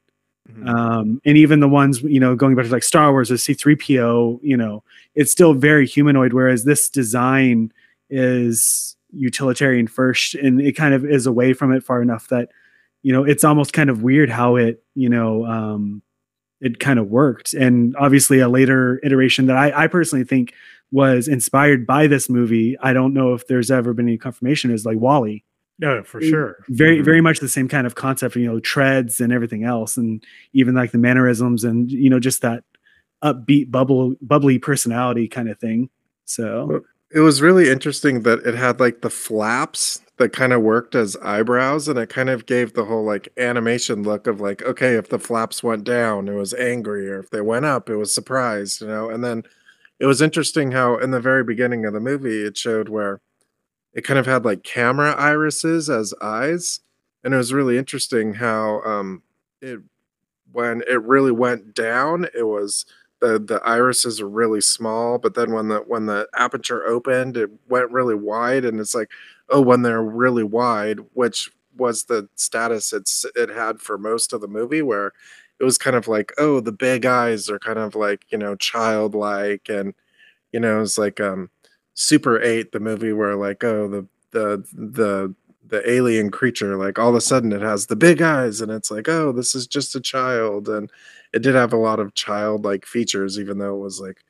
Mm-hmm. 0.50 0.68
Um, 0.68 1.22
and 1.26 1.38
even 1.38 1.60
the 1.60 1.68
ones, 1.68 2.02
you 2.02 2.20
know, 2.20 2.36
going 2.36 2.56
back 2.56 2.66
to 2.66 2.72
like 2.72 2.84
Star 2.84 3.12
Wars 3.12 3.32
or 3.32 3.36
C3PO, 3.36 4.40
you 4.42 4.58
know, 4.58 4.84
it's 5.16 5.32
still 5.32 5.54
very 5.54 5.86
humanoid, 5.86 6.34
whereas 6.34 6.64
this 6.64 6.90
design 6.90 7.72
is 8.10 8.96
utilitarian 9.14 9.88
first 9.88 10.36
and 10.36 10.62
it 10.62 10.74
kind 10.74 10.94
of 10.94 11.06
is 11.06 11.26
away 11.26 11.54
from 11.54 11.72
it 11.72 11.84
far 11.84 12.02
enough 12.02 12.28
that, 12.30 12.50
you 13.04 13.12
know, 13.14 13.24
it's 13.24 13.44
almost 13.44 13.74
kind 13.74 13.90
of 13.90 14.04
weird 14.04 14.30
how 14.30 14.56
it, 14.56 14.84
you 14.96 15.10
know, 15.10 15.46
um, 15.46 16.02
it 16.60 16.80
kind 16.80 17.00
of 17.00 17.08
worked. 17.08 17.54
And 17.54 17.96
obviously 17.98 18.40
a 18.40 18.50
later 18.50 19.00
iteration 19.04 19.48
that 19.48 19.58
I, 19.58 19.84
I 19.84 19.88
personally 19.88 20.26
think 20.26 20.54
was 20.92 21.28
inspired 21.28 21.88
by 21.88 22.08
this 22.08 22.30
movie. 22.30 22.78
I 22.80 22.94
don't 22.94 23.14
know 23.14 23.34
if 23.34 23.48
there's 23.48 23.72
ever 23.72 23.94
been 23.94 24.08
any 24.08 24.18
confirmation 24.18 24.72
is 24.72 24.86
like 24.86 24.98
WALL-E 24.98 25.44
no, 25.80 26.04
for 26.04 26.22
sure. 26.22 26.64
Very, 26.70 26.98
mm-hmm. 26.98 27.06
very 27.06 27.22
much 27.22 27.40
the 27.40 27.50
same 27.50 27.68
kind 27.68 27.88
of 27.88 27.96
concept, 27.96 28.36
you 28.36 28.46
know, 28.46 28.60
treads 28.60 29.20
and 29.20 29.34
everything 29.34 29.64
else, 29.64 29.98
and 29.98 30.24
even 30.54 30.76
like 30.76 30.92
the 30.92 30.98
mannerisms 30.98 31.64
and 31.64 31.92
you 31.92 32.10
know 32.10 32.20
just 32.20 32.42
that 32.42 32.64
upbeat, 33.24 33.72
bubble, 33.72 34.16
bubbly 34.22 34.60
personality 34.60 35.28
kind 35.28 35.50
of 35.50 35.60
thing. 35.60 35.90
So 36.26 36.84
it 37.14 37.20
was 37.20 37.42
really 37.42 37.70
interesting 37.70 38.22
that 38.24 38.40
it 38.46 38.56
had 38.56 38.80
like 38.80 39.02
the 39.02 39.10
flaps 39.10 40.00
that 40.18 40.34
kind 40.34 40.54
of 40.54 40.62
worked 40.62 40.96
as 40.96 41.18
eyebrows 41.18 41.88
and 41.88 41.98
it 42.00 42.10
kind 42.10 42.30
of 42.30 42.46
gave 42.46 42.74
the 42.74 42.86
whole 42.86 43.04
like 43.04 43.30
animation 43.38 44.04
look 44.04 44.28
of 44.28 44.40
like 44.40 44.62
okay 44.64 44.96
if 44.96 45.10
the 45.10 45.20
flaps 45.20 45.64
went 45.64 45.84
down 45.84 46.28
it 46.28 46.34
was 46.34 46.54
angry 46.54 47.10
or 47.10 47.20
if 47.20 47.30
they 47.32 47.42
went 47.42 47.66
up 47.66 47.90
it 47.90 47.96
was 47.96 48.14
surprised 48.14 48.82
you 48.82 48.88
know 48.88 49.10
and 49.10 49.24
then 49.24 49.44
it 50.00 50.06
was 50.06 50.22
interesting 50.22 50.72
how 50.72 50.98
in 50.98 51.12
the 51.12 51.20
very 51.20 51.44
beginning 51.44 51.86
of 51.86 51.94
the 51.94 52.00
movie 52.00 52.44
it 52.44 52.58
showed 52.58 52.88
where 52.88 53.20
it 53.94 54.04
kind 54.04 54.20
of 54.20 54.26
had 54.26 54.46
like 54.46 54.64
camera 54.64 55.14
irises 55.18 55.90
as 55.90 56.14
eyes 56.22 56.80
and 57.24 57.34
it 57.34 57.38
was 57.38 57.54
really 57.54 57.78
interesting 57.78 58.36
how 58.36 58.82
um 58.84 59.22
it 59.62 59.80
when 60.52 60.82
it 60.90 61.02
really 61.04 61.32
went 61.32 61.74
down 61.74 62.28
it 62.36 62.44
was 62.48 62.86
the 63.20 63.40
the 63.40 63.62
irises 63.64 64.20
are 64.20 64.28
really 64.30 64.62
small 64.62 65.18
but 65.18 65.36
then 65.36 65.52
when 65.54 65.68
the 65.70 65.80
when 65.80 66.06
the 66.06 66.28
aperture 66.36 66.86
opened 66.86 67.38
it 67.38 67.50
went 67.70 67.92
really 67.92 68.16
wide 68.16 68.66
and 68.66 68.80
it's 68.80 68.96
like 68.96 69.10
oh 69.50 69.62
when 69.62 69.82
they're 69.82 70.04
really 70.04 70.44
wide 70.44 71.00
which 71.14 71.52
was 71.78 72.06
the 72.06 72.28
status 72.36 72.92
it's 72.94 73.26
it 73.36 73.50
had 73.50 73.80
for 73.80 73.98
most 73.98 74.34
of 74.34 74.42
the 74.42 74.48
movie 74.48 74.82
where 74.82 75.14
it 75.60 75.64
was 75.64 75.78
kind 75.78 75.96
of 75.96 76.08
like 76.08 76.34
oh 76.38 76.60
the 76.60 76.72
big 76.72 77.06
eyes 77.06 77.50
are 77.50 77.60
kind 77.60 77.80
of 77.80 77.96
like 77.96 78.26
you 78.30 78.38
know 78.38 78.56
childlike 78.56 79.70
and 79.70 79.94
you 80.52 80.60
know 80.60 80.82
it's 80.82 80.98
like 80.98 81.20
um 81.20 81.50
super 81.94 82.42
8 82.42 82.72
the 82.72 82.80
movie 82.80 83.14
where 83.14 83.36
like 83.36 83.64
oh 83.64 83.88
the 83.88 84.08
the 84.32 84.64
the 84.74 85.36
the 85.68 85.90
alien 85.90 86.30
creature 86.30 86.76
like 86.78 87.00
all 87.00 87.10
of 87.10 87.16
a 87.16 87.22
sudden 87.22 87.54
it 87.54 87.62
has 87.62 87.86
the 87.88 87.96
big 87.96 88.22
eyes 88.22 88.60
and 88.62 88.72
it's 88.72 88.92
like 88.92 89.08
oh 89.08 89.32
this 89.32 89.56
is 89.56 89.68
just 89.68 89.96
a 89.96 90.02
child. 90.02 90.68
And 90.70 90.92
it 91.34 91.42
did 91.42 91.56
have 91.56 91.74
a 91.74 91.78
lot 91.78 92.00
of 92.00 92.14
childlike 92.14 92.86
features 92.86 93.40
even 93.40 93.58
though 93.58 93.76
it 93.76 93.80
was 93.80 94.00
like 94.02 94.24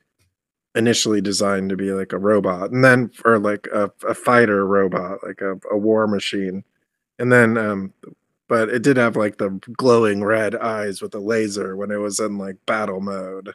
initially 0.76 1.20
designed 1.22 1.70
to 1.70 1.76
be 1.76 1.92
like 1.92 2.14
a 2.14 2.18
robot 2.18 2.72
and 2.72 2.84
then 2.84 3.12
or 3.26 3.40
like 3.40 3.68
a, 3.74 3.92
a 4.08 4.14
fighter 4.14 4.66
robot 4.66 5.20
like 5.24 5.42
a, 5.42 5.56
a 5.72 5.78
war 5.78 6.08
machine. 6.08 6.64
And 7.20 7.32
then 7.32 7.58
um 7.58 7.94
but 8.48 8.70
it 8.70 8.84
did 8.84 8.98
have 8.98 9.16
like 9.16 9.38
the 9.38 9.50
glowing 9.78 10.24
red 10.24 10.56
eyes 10.56 11.02
with 11.02 11.16
a 11.16 11.20
laser 11.20 11.76
when 11.76 11.92
it 11.92 11.98
was 11.98 12.20
in 12.20 12.38
like 12.38 12.58
battle 12.66 13.02
mode 13.02 13.54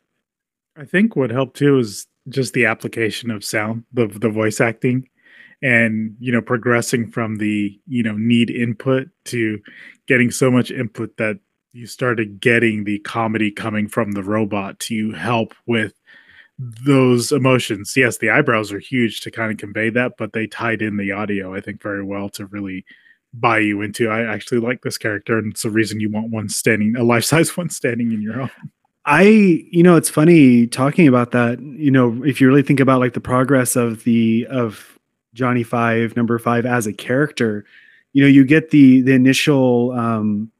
i 0.77 0.85
think 0.85 1.17
what 1.17 1.31
helped 1.31 1.57
too 1.57 1.79
is 1.79 2.07
just 2.29 2.53
the 2.53 2.67
application 2.67 3.31
of 3.31 3.45
sound 3.45 3.85
the 3.93 4.07
the 4.07 4.31
voice 4.31 4.61
acting 4.61 5.09
and 5.63 6.15
you 6.19 6.33
know 6.33 6.43
progressing 6.43 7.11
from 7.11 7.37
the 7.37 7.79
you 7.87 8.03
know 8.03 8.17
need 8.17 8.51
input 8.51 9.09
to 9.25 9.59
getting 10.07 10.31
so 10.31 10.51
much 10.51 10.71
input 10.71 11.17
that 11.17 11.39
you 11.73 11.87
started 11.87 12.41
getting 12.41 12.85
the 12.85 12.99
comedy 13.01 13.51
coming 13.51 13.87
from 13.87 14.13
the 14.13 14.23
robot 14.23 14.79
to 14.79 15.13
help 15.13 15.55
with 15.67 15.93
those 16.59 17.33
emotions. 17.33 17.93
Yes, 17.97 18.19
the 18.19 18.31
eyebrows 18.31 18.73
are 18.73 18.79
huge 18.79 19.21
to 19.21 19.31
kind 19.31 19.53
of 19.53 19.59
convey 19.59 19.91
that, 19.91 20.13
but 20.17 20.33
they 20.33 20.47
tied 20.47 20.81
in 20.81 20.97
the 20.97 21.13
audio, 21.13 21.55
I 21.55 21.61
think, 21.61 21.83
very 21.83 22.03
well 22.03 22.31
to 22.31 22.47
really 22.47 22.85
buy 23.35 23.59
you 23.59 23.83
into. 23.83 24.09
I 24.09 24.23
actually 24.23 24.61
like 24.61 24.83
this 24.83 24.97
character, 24.97 25.39
and 25.39 25.53
it's 25.53 25.63
the 25.63 25.71
reason 25.71 26.01
you 26.01 26.11
want 26.11 26.31
one 26.31 26.49
standing, 26.49 26.97
a 26.97 27.05
life 27.05 27.25
size 27.25 27.57
one 27.57 27.69
standing 27.69 28.13
in 28.13 28.23
your 28.23 28.35
home. 28.35 28.51
I, 29.07 29.23
you 29.71 29.85
know, 29.85 29.97
it's 29.97 30.11
funny 30.11 30.67
talking 30.67 31.07
about 31.07 31.31
that. 31.31 31.61
You 31.61 31.91
know, 31.91 32.23
if 32.25 32.41
you 32.41 32.49
really 32.49 32.63
think 32.63 32.81
about 32.81 33.01
like 33.01 33.15
the 33.15 33.21
progress 33.21 33.77
of 33.77 34.03
the 34.05 34.47
of 34.51 34.99
Johnny 35.33 35.63
Five, 35.63 36.17
number 36.17 36.39
five 36.39 36.67
as 36.67 36.87
a 36.87 36.93
character, 36.93 37.65
you 38.13 38.23
know, 38.23 38.29
you 38.29 38.45
get 38.45 38.71
the 38.71 39.03
the 39.03 39.13
initial 39.13 39.93
um 39.93 40.51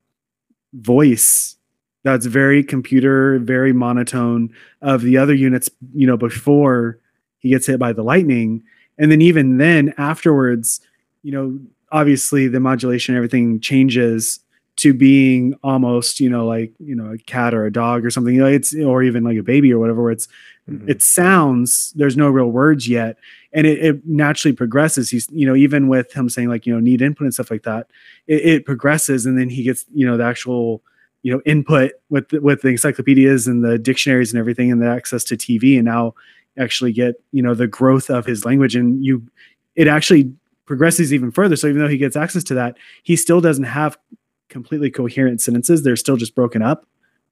voice 0.75 1.57
that's 2.05 2.27
very 2.27 2.63
computer, 2.63 3.39
very 3.41 3.73
monotone 3.73 4.51
of 4.81 5.03
the 5.03 5.19
other 5.19 5.35
units, 5.35 5.69
you 5.93 6.07
know, 6.07 6.17
before 6.17 7.01
he 7.39 7.51
gets 7.51 7.67
hit 7.67 7.81
by 7.81 7.93
the 7.93 8.05
lightning. 8.05 8.63
And 8.97 9.11
then 9.11 9.21
even 9.21 9.59
then 9.59 9.93
afterwards, 9.99 10.81
you 11.25 11.33
know, 11.33 11.59
obviously 11.91 12.47
the 12.47 12.61
modulation, 12.61 13.17
everything 13.17 13.59
changes 13.59 14.39
to 14.77 14.93
being 14.93 15.55
almost, 15.63 16.21
you 16.21 16.29
know, 16.29 16.47
like, 16.47 16.73
you 16.79 16.95
know, 16.95 17.13
a 17.13 17.19
cat 17.19 17.55
or 17.55 17.65
a 17.65 17.73
dog 17.73 18.05
or 18.05 18.11
something. 18.11 18.35
You 18.35 18.41
know, 18.41 18.47
it's 18.47 18.75
or 18.75 19.03
even 19.03 19.25
like 19.25 19.39
a 19.39 19.43
baby 19.43 19.73
or 19.73 19.79
whatever, 19.79 20.03
where 20.03 20.13
it's 20.13 20.29
mm-hmm. 20.69 20.89
it 20.89 21.03
sounds, 21.03 21.93
there's 21.97 22.17
no 22.17 22.29
real 22.29 22.51
words 22.51 22.87
yet. 22.87 23.17
And 23.53 23.67
it, 23.67 23.83
it, 23.83 24.07
naturally 24.07 24.55
progresses. 24.55 25.09
He's, 25.09 25.29
you 25.31 25.47
know, 25.47 25.57
even 25.57 25.89
with 25.89 26.13
him 26.13 26.29
saying 26.29 26.49
like, 26.49 26.67
you 26.67 26.75
know, 26.75 26.81
need 26.81 27.01
input 27.01 27.25
and 27.25 27.33
stuff 27.33 27.51
like 27.51 27.63
that, 27.63 27.89
it, 28.27 28.45
it 28.45 28.67
progresses 28.67 29.25
and 29.25 29.39
then 29.39 29.49
he 29.49 29.63
gets, 29.63 29.87
you 29.95 30.07
know, 30.07 30.17
the 30.17 30.25
actual 30.25 30.83
you 31.23 31.33
know 31.33 31.41
input 31.45 31.91
with 32.09 32.29
the, 32.29 32.41
with 32.41 32.63
the 32.63 32.69
encyclopedias 32.69 33.49
and 33.49 33.65
the 33.65 33.79
dictionaries 33.81 34.33
and 34.33 34.39
everything 34.39 34.71
and 34.71 34.81
the 34.81 34.87
access 34.87 35.25
to 35.25 35.37
TV 35.37 35.75
and 35.75 35.85
now 35.85 36.15
actually 36.57 36.93
get 36.93 37.17
you 37.33 37.43
know 37.43 37.53
the 37.53 37.67
growth 37.67 38.11
of 38.11 38.25
his 38.25 38.45
language 38.45 38.77
and 38.77 39.05
you 39.05 39.27
it 39.75 39.89
actually 39.89 40.33
progresses 40.67 41.13
even 41.13 41.33
further 41.33 41.57
so 41.57 41.67
even 41.67 41.83
though 41.83 41.89
he 41.89 41.99
gets 41.99 42.15
access 42.15 42.45
to 42.45 42.55
that 42.55 42.77
he 43.03 43.17
still 43.17 43.41
doesn't 43.41 43.65
have 43.65 43.99
completely 44.49 44.91
coherent 44.91 45.41
sentences 45.41 45.83
they're 45.83 45.97
still 45.97 46.17
just 46.17 46.35
broken 46.35 46.63
up 46.63 46.87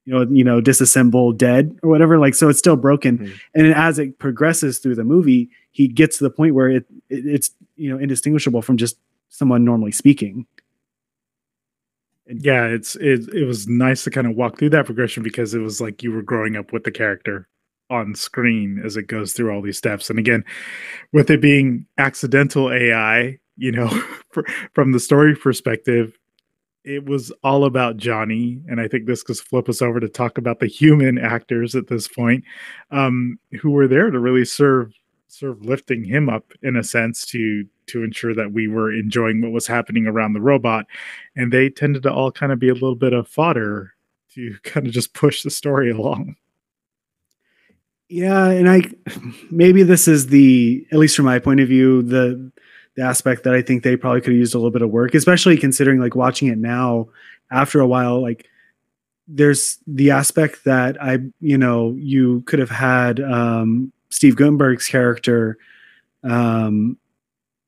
you 0.05 0.13
know 0.13 0.25
you 0.31 0.43
know 0.43 0.61
disassembled 0.61 1.37
dead 1.37 1.77
or 1.83 1.89
whatever 1.89 2.17
like 2.17 2.33
so 2.33 2.47
it's 2.47 2.59
still 2.59 2.75
broken. 2.75 3.17
Mm-hmm. 3.17 3.33
and 3.55 3.73
as 3.73 3.99
it 3.99 4.17
progresses 4.19 4.79
through 4.79 4.95
the 4.95 5.03
movie 5.03 5.49
he 5.71 5.87
gets 5.87 6.17
to 6.19 6.23
the 6.23 6.29
point 6.29 6.55
where 6.55 6.69
it, 6.69 6.85
it 7.09 7.25
it's 7.25 7.51
you 7.75 7.89
know 7.89 7.97
indistinguishable 7.97 8.61
from 8.61 8.77
just 8.77 8.97
someone 9.29 9.65
normally 9.65 9.91
speaking. 9.91 10.45
Yeah 12.27 12.65
it's 12.65 12.95
it, 12.95 13.27
it 13.33 13.45
was 13.45 13.67
nice 13.67 14.03
to 14.05 14.11
kind 14.11 14.27
of 14.27 14.35
walk 14.35 14.57
through 14.57 14.69
that 14.71 14.85
progression 14.85 15.23
because 15.23 15.53
it 15.53 15.59
was 15.59 15.81
like 15.81 16.01
you 16.01 16.11
were 16.11 16.23
growing 16.23 16.55
up 16.55 16.71
with 16.71 16.83
the 16.83 16.91
character 16.91 17.47
on 17.89 18.15
screen 18.15 18.81
as 18.83 18.97
it 18.97 19.03
goes 19.03 19.33
through 19.33 19.51
all 19.51 19.61
these 19.61 19.77
steps. 19.77 20.09
And 20.09 20.17
again 20.17 20.43
with 21.11 21.29
it 21.29 21.41
being 21.41 21.85
accidental 21.97 22.71
ai 22.71 23.37
you 23.57 23.71
know 23.71 23.89
from 24.73 24.91
the 24.91 24.99
story 24.99 25.35
perspective 25.35 26.17
it 26.85 27.05
was 27.05 27.31
all 27.43 27.65
about 27.65 27.97
johnny 27.97 28.61
and 28.67 28.79
i 28.79 28.87
think 28.87 29.05
this 29.05 29.23
could 29.23 29.37
flip 29.37 29.67
us 29.67 29.81
over 29.81 29.99
to 29.99 30.07
talk 30.07 30.37
about 30.37 30.59
the 30.59 30.67
human 30.67 31.17
actors 31.17 31.75
at 31.75 31.87
this 31.87 32.07
point 32.07 32.43
um, 32.91 33.39
who 33.61 33.71
were 33.71 33.87
there 33.87 34.09
to 34.09 34.19
really 34.19 34.45
serve 34.45 34.93
of 35.43 35.65
lifting 35.65 36.03
him 36.03 36.29
up 36.29 36.53
in 36.61 36.75
a 36.75 36.83
sense 36.83 37.25
to 37.25 37.65
to 37.87 38.03
ensure 38.03 38.33
that 38.33 38.51
we 38.51 38.67
were 38.67 38.91
enjoying 38.91 39.41
what 39.41 39.51
was 39.51 39.67
happening 39.67 40.07
around 40.07 40.33
the 40.33 40.41
robot. 40.41 40.85
And 41.35 41.51
they 41.51 41.69
tended 41.69 42.03
to 42.03 42.13
all 42.13 42.31
kind 42.31 42.51
of 42.51 42.59
be 42.59 42.69
a 42.69 42.73
little 42.73 42.95
bit 42.95 43.13
of 43.13 43.27
fodder 43.27 43.93
to 44.33 44.55
kind 44.63 44.87
of 44.87 44.93
just 44.93 45.13
push 45.13 45.43
the 45.43 45.49
story 45.49 45.91
along. 45.91 46.35
Yeah 48.07 48.49
and 48.49 48.69
i 48.69 48.83
maybe 49.49 49.81
this 49.81 50.07
is 50.07 50.27
the 50.27 50.85
at 50.91 50.99
least 50.99 51.15
from 51.15 51.25
my 51.25 51.39
point 51.39 51.59
of 51.59 51.67
view 51.67 52.03
the 52.03 52.51
the 52.95 53.03
aspect 53.03 53.43
that 53.43 53.53
i 53.53 53.61
think 53.61 53.83
they 53.83 53.95
probably 53.95 54.21
could 54.21 54.31
have 54.31 54.39
used 54.39 54.55
a 54.55 54.57
little 54.57 54.71
bit 54.71 54.81
of 54.81 54.89
work 54.89 55.13
especially 55.15 55.57
considering 55.57 55.99
like 55.99 56.15
watching 56.15 56.47
it 56.47 56.57
now 56.57 57.07
after 57.51 57.79
a 57.79 57.87
while 57.87 58.21
like 58.21 58.47
there's 59.27 59.79
the 59.87 60.11
aspect 60.11 60.63
that 60.65 61.01
i 61.01 61.19
you 61.41 61.57
know 61.57 61.95
you 61.97 62.41
could 62.41 62.59
have 62.59 62.69
had 62.69 63.19
um 63.19 63.91
Steve 64.15 64.37
Guttenberg's 64.37 64.87
character, 64.87 65.57
um, 66.23 66.97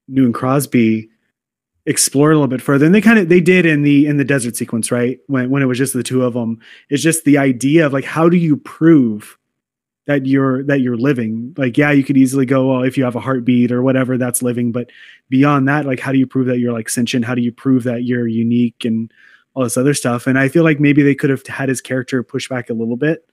Newton 0.08 0.32
Crosby, 0.32 1.10
explore 1.86 2.32
a 2.32 2.36
little 2.36 2.48
bit 2.48 2.62
further. 2.62 2.86
And 2.86 2.96
they 2.96 3.02
kind 3.02 3.20
of 3.20 3.28
they 3.28 3.42
did 3.42 3.66
in 3.66 3.82
the 3.82 4.06
in 4.06 4.16
the 4.16 4.24
desert 4.24 4.56
sequence, 4.56 4.90
right? 4.90 5.20
When 5.28 5.50
when 5.50 5.62
it 5.62 5.66
was 5.66 5.78
just 5.78 5.94
the 5.94 6.04
two 6.04 6.24
of 6.24 6.34
them. 6.34 6.62
It's 6.90 7.04
just 7.04 7.26
the 7.26 7.38
idea 7.38 7.86
of 7.86 7.92
like 7.92 8.06
how 8.06 8.30
do 8.30 8.38
you 8.38 8.56
prove 8.56 9.38
that 10.08 10.26
you're 10.26 10.64
that 10.64 10.82
you're 10.82 10.98
living? 10.98 11.54
Like, 11.58 11.78
yeah, 11.78 11.92
you 11.92 12.04
could 12.04 12.18
easily 12.18 12.46
go, 12.46 12.68
well, 12.68 12.84
if 12.84 12.98
you 12.98 13.04
have 13.04 13.16
a 13.16 13.20
heartbeat 13.20 13.72
or 13.72 13.84
whatever, 13.84 14.18
that's 14.18 14.42
living. 14.42 14.72
But 14.72 14.90
beyond 15.30 15.68
that, 15.68 15.86
like 15.86 16.00
how 16.00 16.12
do 16.12 16.18
you 16.18 16.26
prove 16.26 16.48
that 16.48 16.60
you're 16.60 16.74
like 16.74 16.90
sentient? 16.90 17.26
How 17.26 17.36
do 17.36 17.42
you 17.42 17.52
prove 17.52 17.84
that 17.84 18.04
you're 18.04 18.28
unique 18.28 18.86
and 18.86 19.12
all 19.54 19.64
this 19.64 19.78
other 19.78 19.94
stuff? 19.94 20.26
And 20.26 20.40
I 20.40 20.48
feel 20.48 20.64
like 20.64 20.80
maybe 20.80 21.04
they 21.04 21.14
could 21.14 21.30
have 21.30 21.46
had 21.46 21.70
his 21.70 21.82
character 21.82 22.24
push 22.24 22.50
back 22.50 22.70
a 22.70 22.74
little 22.74 22.98
bit 22.98 23.30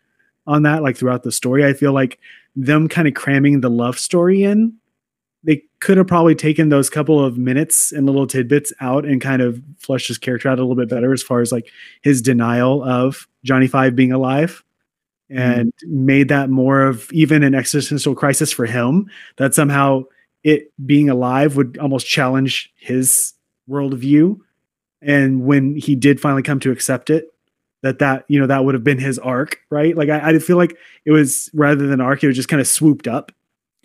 on 0.47 0.63
that, 0.65 0.83
like 0.83 0.97
throughout 0.97 1.23
the 1.23 1.33
story. 1.33 1.65
I 1.65 1.73
feel 1.73 1.93
like 1.93 2.19
them 2.57 2.89
kind 2.89 3.09
of 3.09 3.15
cramming 3.15 3.61
the 3.61 3.71
love 3.71 3.99
story 3.99 4.43
in, 4.43 4.75
they 5.45 5.63
could 5.79 5.97
have 5.97 6.07
probably 6.09 6.35
taken 6.35 6.71
those 6.71 6.91
couple 6.91 7.25
of 7.25 7.39
minutes 7.39 7.93
and 7.93 8.07
little 8.07 8.27
tidbits 8.27 8.73
out 8.81 9.05
and 9.05 9.21
kind 9.21 9.43
of 9.43 9.63
flushed 9.79 10.09
his 10.09 10.19
character 10.19 10.49
out 10.49 10.59
a 10.59 10.63
little 10.63 10.77
bit 10.77 10.89
better 10.89 11.13
as 11.13 11.23
far 11.23 11.41
as 11.41 11.53
like 11.53 11.69
his 12.03 12.21
denial 12.21 12.83
of 12.83 13.29
Johnny 13.45 13.69
Five 13.69 13.95
being 13.95 14.11
alive 14.11 14.65
and 15.31 15.73
mm. 15.85 15.89
made 15.89 16.29
that 16.29 16.51
more 16.51 16.83
of 16.83 17.13
even 17.13 17.43
an 17.43 17.55
existential 17.55 18.15
crisis 18.15 18.53
for 18.53 18.67
him 18.67 19.11
that 19.37 19.55
somehow 19.55 20.03
it 20.43 20.73
being 20.85 21.09
alive 21.09 21.57
would 21.57 21.79
almost 21.79 22.07
challenge 22.07 22.73
his 22.77 23.33
worldview. 23.69 24.39
And 25.01 25.45
when 25.45 25.77
he 25.77 25.95
did 25.95 26.21
finally 26.21 26.43
come 26.43 26.61
to 26.61 26.71
accept 26.71 27.11
it, 27.11 27.29
that 27.83 27.99
that 27.99 28.25
you 28.29 28.41
know 28.41 28.47
that 28.47 28.65
would 28.65 28.75
have 28.75 28.85
been 28.85 28.99
his 28.99 29.19
arc, 29.19 29.59
right? 29.71 29.95
Like 29.97 30.09
I, 30.09 30.31
I 30.31 30.39
feel 30.39 30.57
like 30.57 30.77
it 31.05 31.11
was 31.11 31.51
rather 31.53 31.87
than 31.87 32.01
arc, 32.01 32.25
it 32.25 32.27
was 32.27 32.37
just 32.37 32.49
kind 32.49 32.61
of 32.61 32.67
swooped 32.67 33.07
up, 33.07 33.31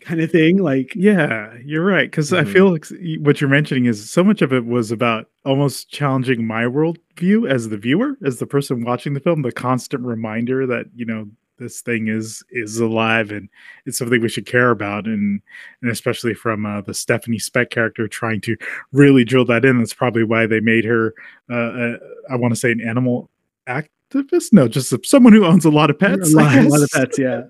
kind 0.01 0.22
of 0.22 0.32
thing. 0.32 0.58
Like 0.58 0.94
yeah, 0.96 1.53
you're 1.63 1.86
right 1.86 2.10
because 2.10 2.32
mm-hmm. 2.32 2.48
I 2.48 2.51
feel 2.51 2.72
like 2.72 2.86
what 3.20 3.41
you're 3.41 3.50
mentioning 3.50 3.86
is 3.86 4.10
so 4.10 4.24
much 4.24 4.41
of 4.41 4.53
it 4.53 4.65
was 4.65 4.91
about 4.91 5.27
almost 5.46 5.89
challenging 5.89 6.46
my 6.46 6.63
worldview 6.63 7.50
as 7.50 7.70
the 7.70 7.77
viewer, 7.77 8.18
as 8.24 8.39
the 8.39 8.48
person 8.48 8.84
watching 8.84 9.13
the 9.13 9.20
film, 9.20 9.41
the 9.41 9.51
constant 9.51 10.03
reminder 10.03 10.65
that 10.68 10.86
you 10.96 11.06
know 11.06 11.27
this 11.60 11.82
thing 11.82 12.08
is 12.08 12.44
is 12.51 12.79
alive 12.79 13.32
and 13.32 13.50
it's 13.86 13.98
something 13.98 14.22
we 14.22 14.29
should 14.29 14.46
care 14.46 14.72
about 14.72 15.06
and 15.06 15.41
and 15.82 15.91
especially 15.91 16.34
from 16.34 16.65
uh, 16.65 16.82
the 16.82 16.94
Stephanie 16.94 17.38
Speck 17.38 17.70
character 17.70 18.08
trying 18.08 18.41
to 18.41 18.56
really 18.91 19.24
drill 19.24 19.46
that 19.46 19.65
in 19.65 19.77
that's 19.77 19.94
probably 19.94 20.24
why 20.24 20.48
they 20.48 20.60
made 20.60 20.86
her 20.86 21.13
uh, 21.51 21.56
uh 21.56 21.98
I 22.32 22.36
want 22.36 22.53
to 22.53 22.60
say 22.60 22.72
an 22.72 22.82
animal 22.82 23.29
activist 23.68 24.53
no 24.53 24.68
just 24.68 24.94
someone 25.06 25.34
who 25.34 25.46
owns 25.46 25.65
a 25.65 25.70
lot 25.70 25.89
of 25.89 26.00
pets 26.00 26.34
a 26.34 26.38
lot, 26.38 26.58
a 26.58 26.68
lot 26.68 26.82
of 26.82 26.89
pets 26.89 27.20
yeah 27.20 27.41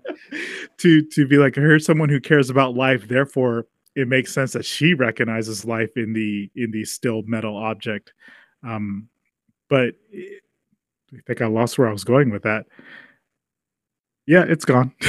to 0.77 1.01
to 1.03 1.27
be 1.27 1.37
like 1.37 1.55
here's 1.55 1.85
someone 1.85 2.09
who 2.09 2.19
cares 2.19 2.49
about 2.49 2.75
life 2.75 3.07
therefore 3.07 3.65
it 3.95 4.07
makes 4.07 4.33
sense 4.33 4.53
that 4.53 4.65
she 4.65 4.93
recognizes 4.93 5.65
life 5.65 5.95
in 5.95 6.13
the 6.13 6.49
in 6.55 6.71
the 6.71 6.85
still 6.85 7.23
metal 7.23 7.57
object 7.57 8.13
um 8.63 9.07
but 9.69 9.95
it, 10.11 10.43
I 11.11 11.21
think 11.25 11.41
I 11.41 11.47
lost 11.47 11.77
where 11.77 11.87
I 11.87 11.91
was 11.91 12.03
going 12.03 12.29
with 12.29 12.43
that 12.43 12.65
yeah, 14.29 14.45
it's 14.47 14.63
gone. 14.63 14.93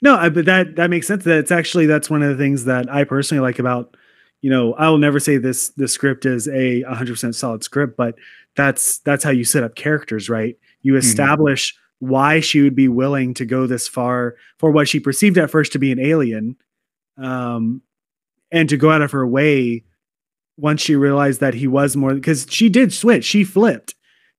no, 0.00 0.30
but 0.30 0.46
that 0.46 0.76
that 0.76 0.88
makes 0.88 1.06
sense. 1.06 1.24
That 1.24 1.36
it's 1.36 1.52
actually 1.52 1.84
that's 1.84 2.08
one 2.08 2.22
of 2.22 2.30
the 2.30 2.42
things 2.42 2.64
that 2.64 2.90
I 2.90 3.04
personally 3.04 3.42
like 3.42 3.58
about. 3.58 3.94
You 4.40 4.48
know, 4.48 4.72
I 4.72 4.88
will 4.88 4.96
never 4.96 5.20
say 5.20 5.36
this 5.36 5.68
the 5.68 5.86
script 5.86 6.24
is 6.24 6.48
a 6.48 6.82
100% 6.82 7.34
solid 7.34 7.62
script, 7.62 7.98
but 7.98 8.14
that's 8.56 9.00
that's 9.00 9.22
how 9.22 9.32
you 9.32 9.44
set 9.44 9.62
up 9.62 9.74
characters, 9.74 10.30
right? 10.30 10.56
You 10.80 10.92
mm-hmm. 10.92 11.00
establish. 11.00 11.76
Why 12.00 12.40
she 12.40 12.60
would 12.60 12.74
be 12.74 12.88
willing 12.88 13.34
to 13.34 13.44
go 13.46 13.66
this 13.66 13.86
far 13.86 14.36
for 14.58 14.70
what 14.70 14.88
she 14.88 14.98
perceived 14.98 15.38
at 15.38 15.50
first 15.50 15.72
to 15.72 15.78
be 15.78 15.92
an 15.92 16.00
alien, 16.00 16.56
um, 17.18 17.82
and 18.50 18.68
to 18.68 18.76
go 18.76 18.90
out 18.90 19.02
of 19.02 19.12
her 19.12 19.26
way 19.26 19.84
once 20.56 20.82
she 20.82 20.96
realized 20.96 21.40
that 21.40 21.54
he 21.54 21.66
was 21.66 21.96
more 21.96 22.14
because 22.14 22.46
she 22.50 22.68
did 22.68 22.92
switch, 22.92 23.24
she 23.24 23.44
flipped 23.44 23.94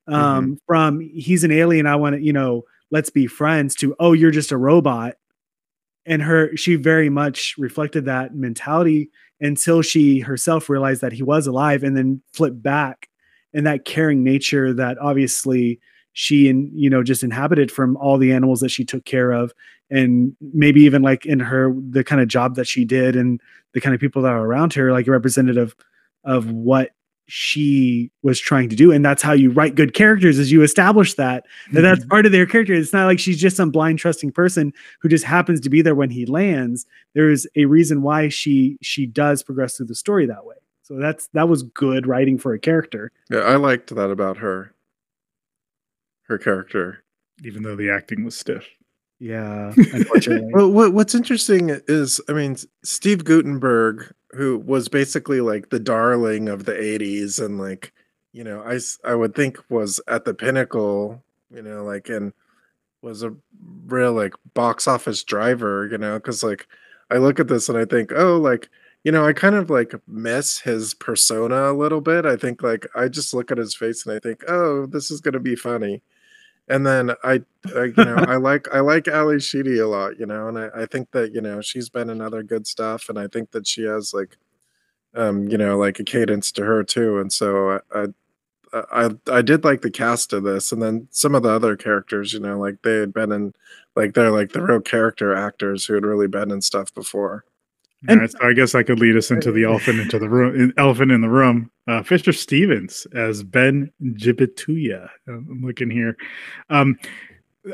um, 0.07 0.45
mm-hmm. 0.45 0.53
from 0.67 0.99
he's 0.99 1.43
an 1.43 1.51
alien. 1.51 1.87
I 1.87 1.95
want 1.95 2.15
to, 2.15 2.21
you 2.21 2.33
know, 2.33 2.63
let's 2.91 3.09
be 3.09 3.25
friends 3.25 3.73
to 3.75 3.95
oh 3.99 4.13
you're 4.13 4.31
just 4.31 4.51
a 4.51 4.57
robot 4.57 5.15
and 6.05 6.21
her 6.21 6.55
she 6.55 6.75
very 6.75 7.09
much 7.09 7.55
reflected 7.57 8.05
that 8.05 8.35
mentality 8.35 9.09
until 9.39 9.81
she 9.81 10.19
herself 10.19 10.69
realized 10.69 11.01
that 11.01 11.13
he 11.13 11.23
was 11.23 11.47
alive 11.47 11.83
and 11.83 11.97
then 11.97 12.21
flipped 12.33 12.61
back 12.61 13.09
and 13.53 13.65
that 13.65 13.85
caring 13.85 14.23
nature 14.23 14.73
that 14.73 14.97
obviously 14.99 15.79
she 16.13 16.49
and 16.49 16.69
you 16.73 16.89
know 16.89 17.03
just 17.03 17.23
inhabited 17.23 17.71
from 17.71 17.97
all 17.97 18.17
the 18.17 18.31
animals 18.31 18.59
that 18.61 18.69
she 18.69 18.85
took 18.85 19.05
care 19.05 19.31
of. 19.31 19.53
And 19.89 20.35
maybe 20.39 20.81
even 20.81 21.01
like 21.01 21.25
in 21.25 21.39
her 21.39 21.73
the 21.89 22.03
kind 22.03 22.21
of 22.21 22.27
job 22.27 22.55
that 22.55 22.67
she 22.67 22.85
did 22.85 23.15
and 23.15 23.41
the 23.73 23.81
kind 23.81 23.93
of 23.93 23.99
people 24.01 24.21
that 24.21 24.31
are 24.31 24.45
around 24.45 24.73
her 24.73 24.91
like 24.91 25.07
representative 25.07 25.75
of 26.23 26.49
what 26.51 26.91
she 27.27 28.11
was 28.23 28.39
trying 28.39 28.67
to 28.67 28.75
do. 28.75 28.91
And 28.91 29.05
that's 29.05 29.21
how 29.21 29.31
you 29.31 29.51
write 29.51 29.75
good 29.75 29.93
characters 29.93 30.37
is 30.37 30.51
you 30.51 30.63
establish 30.63 31.13
that 31.13 31.45
mm-hmm. 31.67 31.81
that's 31.81 32.05
part 32.05 32.25
of 32.25 32.33
their 32.33 32.45
character. 32.45 32.73
It's 32.73 32.91
not 32.91 33.05
like 33.05 33.19
she's 33.19 33.39
just 33.39 33.55
some 33.55 33.71
blind 33.71 33.99
trusting 33.99 34.33
person 34.33 34.73
who 35.01 35.07
just 35.07 35.23
happens 35.23 35.61
to 35.61 35.69
be 35.69 35.81
there 35.81 35.95
when 35.95 36.09
he 36.09 36.25
lands. 36.25 36.85
There 37.15 37.29
is 37.29 37.47
a 37.55 37.65
reason 37.65 38.01
why 38.01 38.27
she 38.27 38.77
she 38.81 39.05
does 39.05 39.43
progress 39.43 39.77
through 39.77 39.85
the 39.85 39.95
story 39.95 40.25
that 40.25 40.45
way. 40.45 40.57
So 40.83 40.97
that's 40.97 41.27
that 41.33 41.47
was 41.47 41.63
good 41.63 42.05
writing 42.05 42.37
for 42.37 42.53
a 42.53 42.59
character. 42.59 43.11
Yeah 43.29 43.39
i 43.39 43.55
liked 43.55 43.95
that 43.95 44.09
about 44.09 44.37
her 44.37 44.73
her 46.31 46.37
character 46.37 47.03
even 47.43 47.63
though 47.63 47.75
the 47.75 47.89
acting 47.89 48.23
was 48.23 48.37
stiff. 48.37 48.67
Yeah 49.19 49.73
unfortunately. 49.77 50.51
Well 50.53 50.71
what, 50.71 50.93
what's 50.93 51.13
interesting 51.13 51.79
is 51.87 52.19
i 52.27 52.33
mean 52.33 52.57
steve 52.83 53.23
guttenberg 53.23 54.11
who 54.31 54.57
was 54.57 54.87
basically 54.87 55.41
like 55.41 55.69
the 55.69 55.79
darling 55.79 56.49
of 56.49 56.65
the 56.65 56.73
80s 56.73 57.43
and 57.43 57.59
like 57.59 57.93
you 58.33 58.43
know 58.43 58.63
i 58.63 58.79
i 59.07 59.13
would 59.13 59.35
think 59.35 59.59
was 59.69 59.99
at 60.07 60.25
the 60.25 60.33
pinnacle 60.33 61.23
you 61.53 61.61
know 61.61 61.83
like 61.83 62.09
and 62.09 62.33
was 63.03 63.21
a 63.21 63.35
real 63.85 64.13
like 64.13 64.33
box 64.53 64.87
office 64.87 65.23
driver 65.23 65.87
you 65.91 65.97
know 65.97 66.17
because 66.17 66.41
like 66.41 66.67
i 67.11 67.17
look 67.17 67.39
at 67.39 67.47
this 67.47 67.69
and 67.69 67.77
i 67.77 67.85
think 67.85 68.11
oh 68.13 68.37
like 68.37 68.69
you 69.03 69.11
know 69.11 69.27
i 69.27 69.33
kind 69.33 69.55
of 69.55 69.69
like 69.69 69.93
miss 70.07 70.59
his 70.59 70.93
persona 70.95 71.71
a 71.71 71.73
little 71.73 72.01
bit. 72.01 72.25
I 72.25 72.37
think 72.37 72.63
like 72.63 72.87
i 72.95 73.07
just 73.07 73.33
look 73.33 73.51
at 73.51 73.57
his 73.57 73.75
face 73.75 74.05
and 74.05 74.15
i 74.15 74.19
think 74.19 74.43
oh 74.47 74.87
this 74.87 75.11
is 75.11 75.21
going 75.21 75.33
to 75.33 75.39
be 75.39 75.55
funny 75.55 76.01
and 76.71 76.87
then 76.87 77.11
I, 77.23 77.41
I 77.75 77.83
you 77.85 77.93
know, 77.97 78.15
I 78.15 78.37
like 78.37 78.67
I 78.73 78.79
like 78.79 79.07
Ally 79.07 79.39
Sheedy 79.39 79.79
a 79.79 79.87
lot, 79.87 80.17
you 80.19 80.25
know, 80.25 80.47
and 80.47 80.57
I, 80.57 80.69
I 80.75 80.85
think 80.85 81.11
that 81.11 81.33
you 81.33 81.41
know 81.41 81.61
she's 81.61 81.89
been 81.89 82.09
in 82.09 82.21
other 82.21 82.43
good 82.43 82.65
stuff, 82.65 83.09
and 83.09 83.19
I 83.19 83.27
think 83.27 83.51
that 83.51 83.67
she 83.67 83.83
has 83.83 84.13
like, 84.13 84.37
um, 85.15 85.47
you 85.49 85.57
know, 85.57 85.77
like 85.77 85.99
a 85.99 86.03
cadence 86.03 86.51
to 86.53 86.63
her 86.63 86.83
too, 86.83 87.19
and 87.19 87.31
so 87.33 87.81
I, 87.93 88.05
I, 88.73 88.85
I, 88.91 89.09
I 89.31 89.41
did 89.41 89.63
like 89.65 89.81
the 89.81 89.91
cast 89.91 90.33
of 90.33 90.43
this, 90.43 90.71
and 90.71 90.81
then 90.81 91.07
some 91.11 91.35
of 91.35 91.43
the 91.43 91.49
other 91.51 91.75
characters, 91.75 92.33
you 92.33 92.39
know, 92.39 92.57
like 92.59 92.81
they 92.83 92.95
had 92.99 93.13
been 93.13 93.31
in, 93.33 93.53
like 93.95 94.13
they're 94.13 94.31
like 94.31 94.53
the 94.53 94.63
real 94.63 94.81
character 94.81 95.35
actors 95.35 95.85
who 95.85 95.95
had 95.95 96.05
really 96.05 96.27
been 96.27 96.51
in 96.51 96.61
stuff 96.61 96.93
before. 96.93 97.45
And 98.07 98.31
so 98.31 98.37
I 98.41 98.53
guess 98.53 98.73
I 98.73 98.81
could 98.81 98.99
lead 98.99 99.15
us 99.15 99.29
into 99.29 99.51
the 99.51 99.63
elephant 99.63 99.99
into 99.99 100.17
the 100.17 100.29
room, 100.29 100.73
elephant 100.77 101.11
in 101.11 101.21
the 101.21 101.29
room. 101.29 101.69
Uh, 101.87 102.01
Fisher 102.01 102.33
Stevens 102.33 103.05
as 103.15 103.43
Ben 103.43 103.91
Jabituya. 104.01 105.07
I'm 105.27 105.61
looking 105.63 105.91
here. 105.91 106.17
Um, 106.69 106.97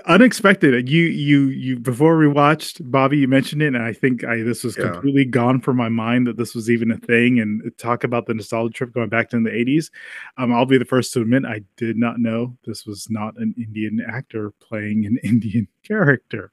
unexpected. 0.06 0.90
You, 0.90 1.06
you, 1.06 1.46
you. 1.48 1.80
Before 1.80 2.18
we 2.18 2.28
watched, 2.28 2.80
Bobby, 2.92 3.20
you 3.20 3.28
mentioned 3.28 3.62
it, 3.62 3.68
and 3.68 3.78
I 3.78 3.94
think 3.94 4.24
I 4.24 4.42
this 4.42 4.64
was 4.64 4.78
yeah. 4.78 4.92
completely 4.92 5.26
gone 5.26 5.62
from 5.62 5.78
my 5.78 5.90
mind 5.90 6.28
that 6.28 6.38
this 6.38 6.54
was 6.54 6.70
even 6.70 6.92
a 6.92 6.98
thing. 6.98 7.40
And 7.40 7.62
talk 7.78 8.04
about 8.04 8.26
the 8.26 8.34
nostalgia 8.34 8.74
trip 8.74 8.94
going 8.94 9.10
back 9.10 9.30
to 9.30 9.40
the 9.42 9.50
80s. 9.50 9.90
Um, 10.38 10.54
I'll 10.54 10.66
be 10.66 10.78
the 10.78 10.86
first 10.86 11.14
to 11.14 11.22
admit 11.22 11.46
I 11.46 11.62
did 11.78 11.98
not 11.98 12.20
know 12.20 12.58
this 12.66 12.86
was 12.86 13.10
not 13.10 13.38
an 13.38 13.54
Indian 13.58 14.06
actor 14.08 14.52
playing 14.60 15.06
an 15.06 15.20
Indian 15.24 15.68
character. 15.86 16.52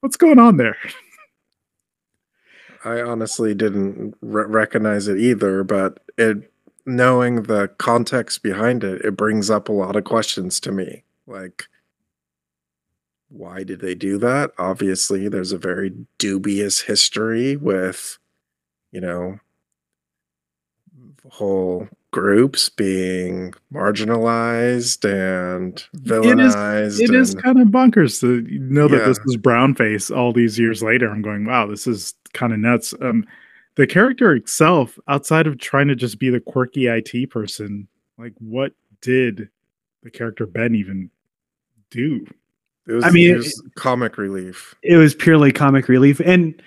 What's 0.00 0.16
going 0.16 0.38
on 0.38 0.56
there? 0.56 0.76
I 2.84 3.00
honestly 3.00 3.54
didn't 3.54 4.16
re- 4.20 4.46
recognize 4.46 5.08
it 5.08 5.18
either, 5.18 5.64
but 5.64 6.02
it 6.16 6.52
knowing 6.86 7.42
the 7.42 7.68
context 7.78 8.42
behind 8.42 8.82
it, 8.82 9.04
it 9.04 9.16
brings 9.16 9.50
up 9.50 9.68
a 9.68 9.72
lot 9.72 9.96
of 9.96 10.04
questions 10.04 10.60
to 10.60 10.72
me. 10.72 11.04
Like 11.26 11.64
why 13.30 13.62
did 13.62 13.80
they 13.80 13.94
do 13.94 14.18
that? 14.18 14.50
Obviously, 14.58 15.28
there's 15.28 15.52
a 15.52 15.58
very 15.58 15.94
dubious 16.18 16.82
history 16.82 17.56
with 17.56 18.18
you 18.92 19.00
know 19.00 19.38
whole 21.30 21.88
groups 22.10 22.68
being 22.68 23.54
marginalized 23.72 25.04
and 25.04 25.84
villainized. 25.96 27.00
It 27.00 27.04
is, 27.04 27.10
it 27.10 27.14
is 27.14 27.34
kind 27.36 27.60
of 27.60 27.68
bonkers 27.68 28.20
to 28.20 28.42
know 28.58 28.88
yeah. 28.88 28.98
that 28.98 29.06
this 29.06 29.18
is 29.26 29.36
brownface 29.36 30.14
all 30.14 30.32
these 30.32 30.58
years 30.58 30.82
later. 30.82 31.10
I'm 31.10 31.22
going, 31.22 31.44
wow, 31.44 31.66
this 31.66 31.86
is 31.86 32.14
kind 32.32 32.52
of 32.52 32.58
nuts. 32.58 32.94
Um, 33.00 33.26
the 33.76 33.86
character 33.86 34.34
itself, 34.34 34.98
outside 35.08 35.46
of 35.46 35.58
trying 35.58 35.88
to 35.88 35.94
just 35.94 36.18
be 36.18 36.30
the 36.30 36.40
quirky 36.40 36.86
IT 36.86 37.30
person, 37.30 37.86
like 38.18 38.34
what 38.38 38.72
did 39.00 39.48
the 40.02 40.10
character 40.10 40.46
Ben 40.46 40.74
even 40.74 41.10
do? 41.90 42.26
It 42.86 42.92
was, 42.92 43.04
I 43.04 43.10
mean, 43.10 43.34
it 43.34 43.36
was 43.36 43.62
comic 43.76 44.18
relief. 44.18 44.74
It 44.82 44.96
was 44.96 45.14
purely 45.14 45.52
comic 45.52 45.88
relief, 45.88 46.20
and 46.20 46.60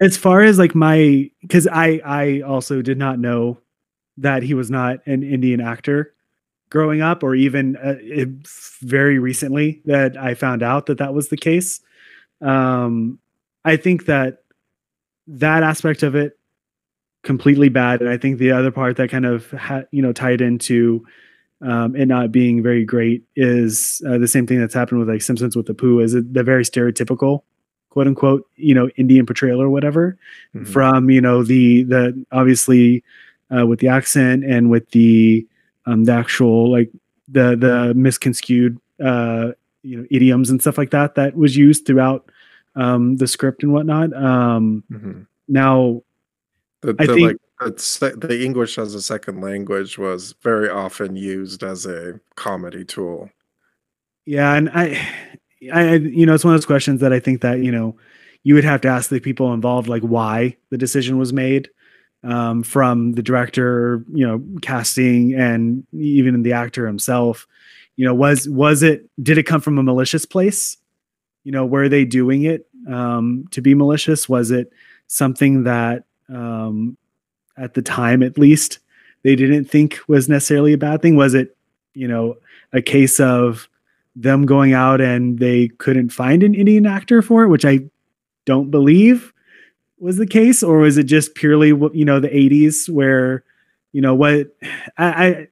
as 0.00 0.16
far 0.16 0.42
as 0.42 0.58
like 0.58 0.74
my, 0.74 1.30
because 1.40 1.66
I 1.66 2.00
I 2.04 2.40
also 2.42 2.82
did 2.82 2.98
not 2.98 3.18
know 3.18 3.58
that 4.18 4.42
he 4.42 4.54
was 4.54 4.70
not 4.70 4.98
an 5.06 5.22
Indian 5.22 5.60
actor 5.60 6.14
growing 6.70 7.02
up, 7.02 7.22
or 7.22 7.34
even 7.34 7.76
uh, 7.76 7.96
it, 8.00 8.28
very 8.80 9.18
recently 9.18 9.82
that 9.84 10.16
I 10.16 10.34
found 10.34 10.62
out 10.62 10.86
that 10.86 10.98
that 10.98 11.14
was 11.14 11.28
the 11.28 11.36
case. 11.36 11.80
Um, 12.40 13.18
I 13.64 13.76
think 13.76 14.06
that 14.06 14.42
that 15.26 15.62
aspect 15.62 16.02
of 16.02 16.14
it 16.14 16.38
completely 17.22 17.68
bad, 17.68 18.00
and 18.00 18.08
I 18.08 18.16
think 18.16 18.38
the 18.38 18.52
other 18.52 18.70
part 18.70 18.96
that 18.96 19.10
kind 19.10 19.26
of 19.26 19.50
ha- 19.50 19.82
you 19.90 20.02
know 20.02 20.12
tied 20.12 20.40
into 20.40 21.04
um, 21.62 21.94
it 21.94 22.06
not 22.06 22.32
being 22.32 22.62
very 22.62 22.84
great 22.84 23.22
is 23.36 24.00
uh, 24.08 24.18
the 24.18 24.28
same 24.28 24.46
thing 24.46 24.60
that's 24.60 24.74
happened 24.74 25.00
with 25.00 25.08
like 25.08 25.22
Simpsons 25.22 25.56
with 25.56 25.66
the 25.66 25.74
poo 25.74 26.00
is 26.00 26.12
the 26.12 26.42
very 26.42 26.64
stereotypical 26.64 27.42
quote 27.90 28.06
unquote 28.06 28.48
you 28.56 28.74
know 28.74 28.88
Indian 28.96 29.26
portrayal 29.26 29.60
or 29.60 29.68
whatever 29.68 30.16
mm-hmm. 30.54 30.64
from 30.64 31.10
you 31.10 31.20
know 31.20 31.42
the 31.42 31.82
the 31.84 32.24
obviously 32.32 33.04
uh, 33.56 33.66
with 33.66 33.80
the 33.80 33.88
accent 33.88 34.44
and 34.44 34.70
with 34.70 34.90
the 34.90 35.46
um, 35.86 36.04
the 36.04 36.12
actual 36.12 36.70
like 36.70 36.90
the 37.28 37.56
the 37.56 37.92
misconstrued 37.94 38.78
uh, 39.04 39.52
you 39.82 39.98
know 39.98 40.06
idioms 40.10 40.50
and 40.50 40.60
stuff 40.60 40.78
like 40.78 40.90
that 40.90 41.14
that 41.14 41.36
was 41.36 41.56
used 41.56 41.86
throughout 41.86 42.30
um, 42.76 43.16
the 43.16 43.26
script 43.26 43.62
and 43.62 43.72
whatnot. 43.72 44.14
Um, 44.14 44.84
mm-hmm. 44.90 45.22
Now, 45.48 46.02
the, 46.82 46.92
the, 46.92 47.02
I 47.02 47.06
think 47.06 47.40
like, 47.60 48.20
the 48.20 48.44
English 48.44 48.78
as 48.78 48.94
a 48.94 49.02
second 49.02 49.40
language 49.40 49.98
was 49.98 50.34
very 50.42 50.68
often 50.68 51.16
used 51.16 51.62
as 51.62 51.86
a 51.86 52.20
comedy 52.36 52.84
tool. 52.84 53.30
Yeah, 54.26 54.54
and 54.54 54.70
I, 54.70 55.00
I, 55.72 55.94
you 55.94 56.24
know, 56.24 56.34
it's 56.34 56.44
one 56.44 56.54
of 56.54 56.60
those 56.60 56.66
questions 56.66 57.00
that 57.00 57.12
I 57.12 57.20
think 57.20 57.40
that 57.40 57.60
you 57.60 57.72
know 57.72 57.96
you 58.44 58.54
would 58.54 58.64
have 58.64 58.80
to 58.82 58.88
ask 58.88 59.10
the 59.10 59.20
people 59.20 59.52
involved, 59.52 59.88
like 59.88 60.02
why 60.02 60.56
the 60.70 60.78
decision 60.78 61.18
was 61.18 61.32
made 61.32 61.68
um, 62.22 62.62
from 62.62 63.12
the 63.12 63.22
director, 63.22 64.04
you 64.12 64.26
know, 64.26 64.42
casting, 64.62 65.34
and 65.34 65.86
even 65.92 66.42
the 66.42 66.52
actor 66.52 66.86
himself. 66.86 67.46
you 67.96 68.04
know 68.06 68.14
was 68.14 68.48
was 68.48 68.82
it 68.82 69.08
did 69.22 69.38
it 69.38 69.44
come 69.44 69.60
from 69.60 69.78
a 69.78 69.82
malicious 69.82 70.26
place? 70.26 70.76
You 71.44 71.52
know 71.52 71.66
were 71.66 71.88
they 71.88 72.04
doing 72.04 72.42
it 72.44 72.66
um, 72.88 73.46
to 73.50 73.60
be 73.60 73.74
malicious? 73.74 74.28
Was 74.28 74.50
it 74.50 74.72
something 75.06 75.64
that 75.64 76.04
um, 76.28 76.96
at 77.56 77.74
the 77.74 77.82
time 77.82 78.22
at 78.22 78.38
least 78.38 78.78
they 79.22 79.36
didn't 79.36 79.64
think 79.64 79.98
was 80.08 80.28
necessarily 80.28 80.72
a 80.72 80.78
bad 80.78 81.02
thing? 81.02 81.16
Was 81.16 81.34
it 81.34 81.56
you 81.94 82.06
know 82.08 82.36
a 82.72 82.82
case 82.82 83.18
of 83.20 83.68
them 84.16 84.46
going 84.46 84.72
out 84.72 85.00
and 85.00 85.38
they 85.38 85.68
couldn't 85.78 86.10
find 86.10 86.42
an 86.42 86.54
indian 86.54 86.86
actor 86.86 87.22
for 87.22 87.44
it 87.44 87.48
which 87.48 87.64
i 87.64 87.78
don't 88.44 88.70
believe 88.70 89.32
was 90.00 90.16
the 90.16 90.26
case 90.26 90.62
or 90.62 90.78
was 90.78 90.98
it 90.98 91.04
just 91.04 91.34
purely 91.34 91.68
you 91.68 92.04
know 92.04 92.20
the 92.20 92.28
80s 92.28 92.88
where 92.88 93.44
you 93.92 94.00
know 94.00 94.14
what 94.14 94.48
i 94.98 95.26
i, 95.26 95.48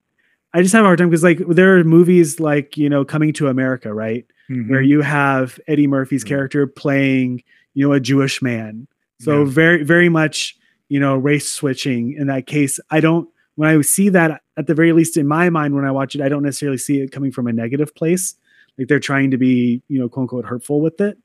I 0.54 0.62
just 0.62 0.74
have 0.74 0.84
a 0.84 0.86
hard 0.86 0.98
time 0.98 1.10
because 1.10 1.22
like 1.22 1.38
there 1.48 1.78
are 1.78 1.84
movies 1.84 2.40
like 2.40 2.76
you 2.76 2.88
know 2.88 3.04
coming 3.04 3.32
to 3.34 3.48
america 3.48 3.92
right 3.92 4.26
mm-hmm. 4.50 4.70
where 4.70 4.82
you 4.82 5.02
have 5.02 5.60
eddie 5.68 5.86
murphy's 5.86 6.24
mm-hmm. 6.24 6.34
character 6.34 6.66
playing 6.66 7.42
you 7.74 7.86
know 7.86 7.92
a 7.92 8.00
jewish 8.00 8.42
man 8.42 8.88
so 9.20 9.44
yeah. 9.44 9.50
very 9.50 9.82
very 9.84 10.08
much 10.08 10.56
you 10.88 10.98
know 10.98 11.16
race 11.16 11.50
switching 11.50 12.14
in 12.14 12.26
that 12.28 12.46
case 12.46 12.80
i 12.90 13.00
don't 13.00 13.28
when 13.56 13.68
i 13.68 13.80
see 13.82 14.08
that 14.08 14.42
at 14.56 14.66
the 14.66 14.74
very 14.74 14.92
least 14.92 15.16
in 15.16 15.26
my 15.26 15.50
mind 15.50 15.74
when 15.74 15.84
i 15.84 15.90
watch 15.90 16.14
it 16.14 16.20
i 16.20 16.28
don't 16.28 16.42
necessarily 16.42 16.78
see 16.78 17.00
it 17.00 17.12
coming 17.12 17.30
from 17.30 17.46
a 17.46 17.52
negative 17.52 17.94
place 17.94 18.34
like 18.78 18.88
they're 18.88 19.00
trying 19.00 19.30
to 19.30 19.36
be 19.36 19.82
you 19.88 19.98
know 19.98 20.08
quote 20.08 20.22
unquote 20.22 20.46
hurtful 20.46 20.80
with 20.80 21.00
it 21.00 21.18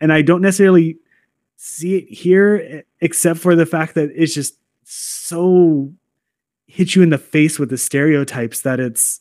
and 0.00 0.12
i 0.12 0.22
don't 0.22 0.40
necessarily 0.40 0.96
see 1.60 1.96
it 1.96 2.08
here 2.08 2.84
except 3.00 3.40
for 3.40 3.56
the 3.56 3.66
fact 3.66 3.94
that 3.96 4.10
it's 4.14 4.32
just 4.32 4.56
so 4.84 5.92
hit 6.66 6.94
you 6.94 7.02
in 7.02 7.10
the 7.10 7.18
face 7.18 7.58
with 7.58 7.68
the 7.68 7.76
stereotypes 7.76 8.60
that 8.62 8.78
it's 8.78 9.20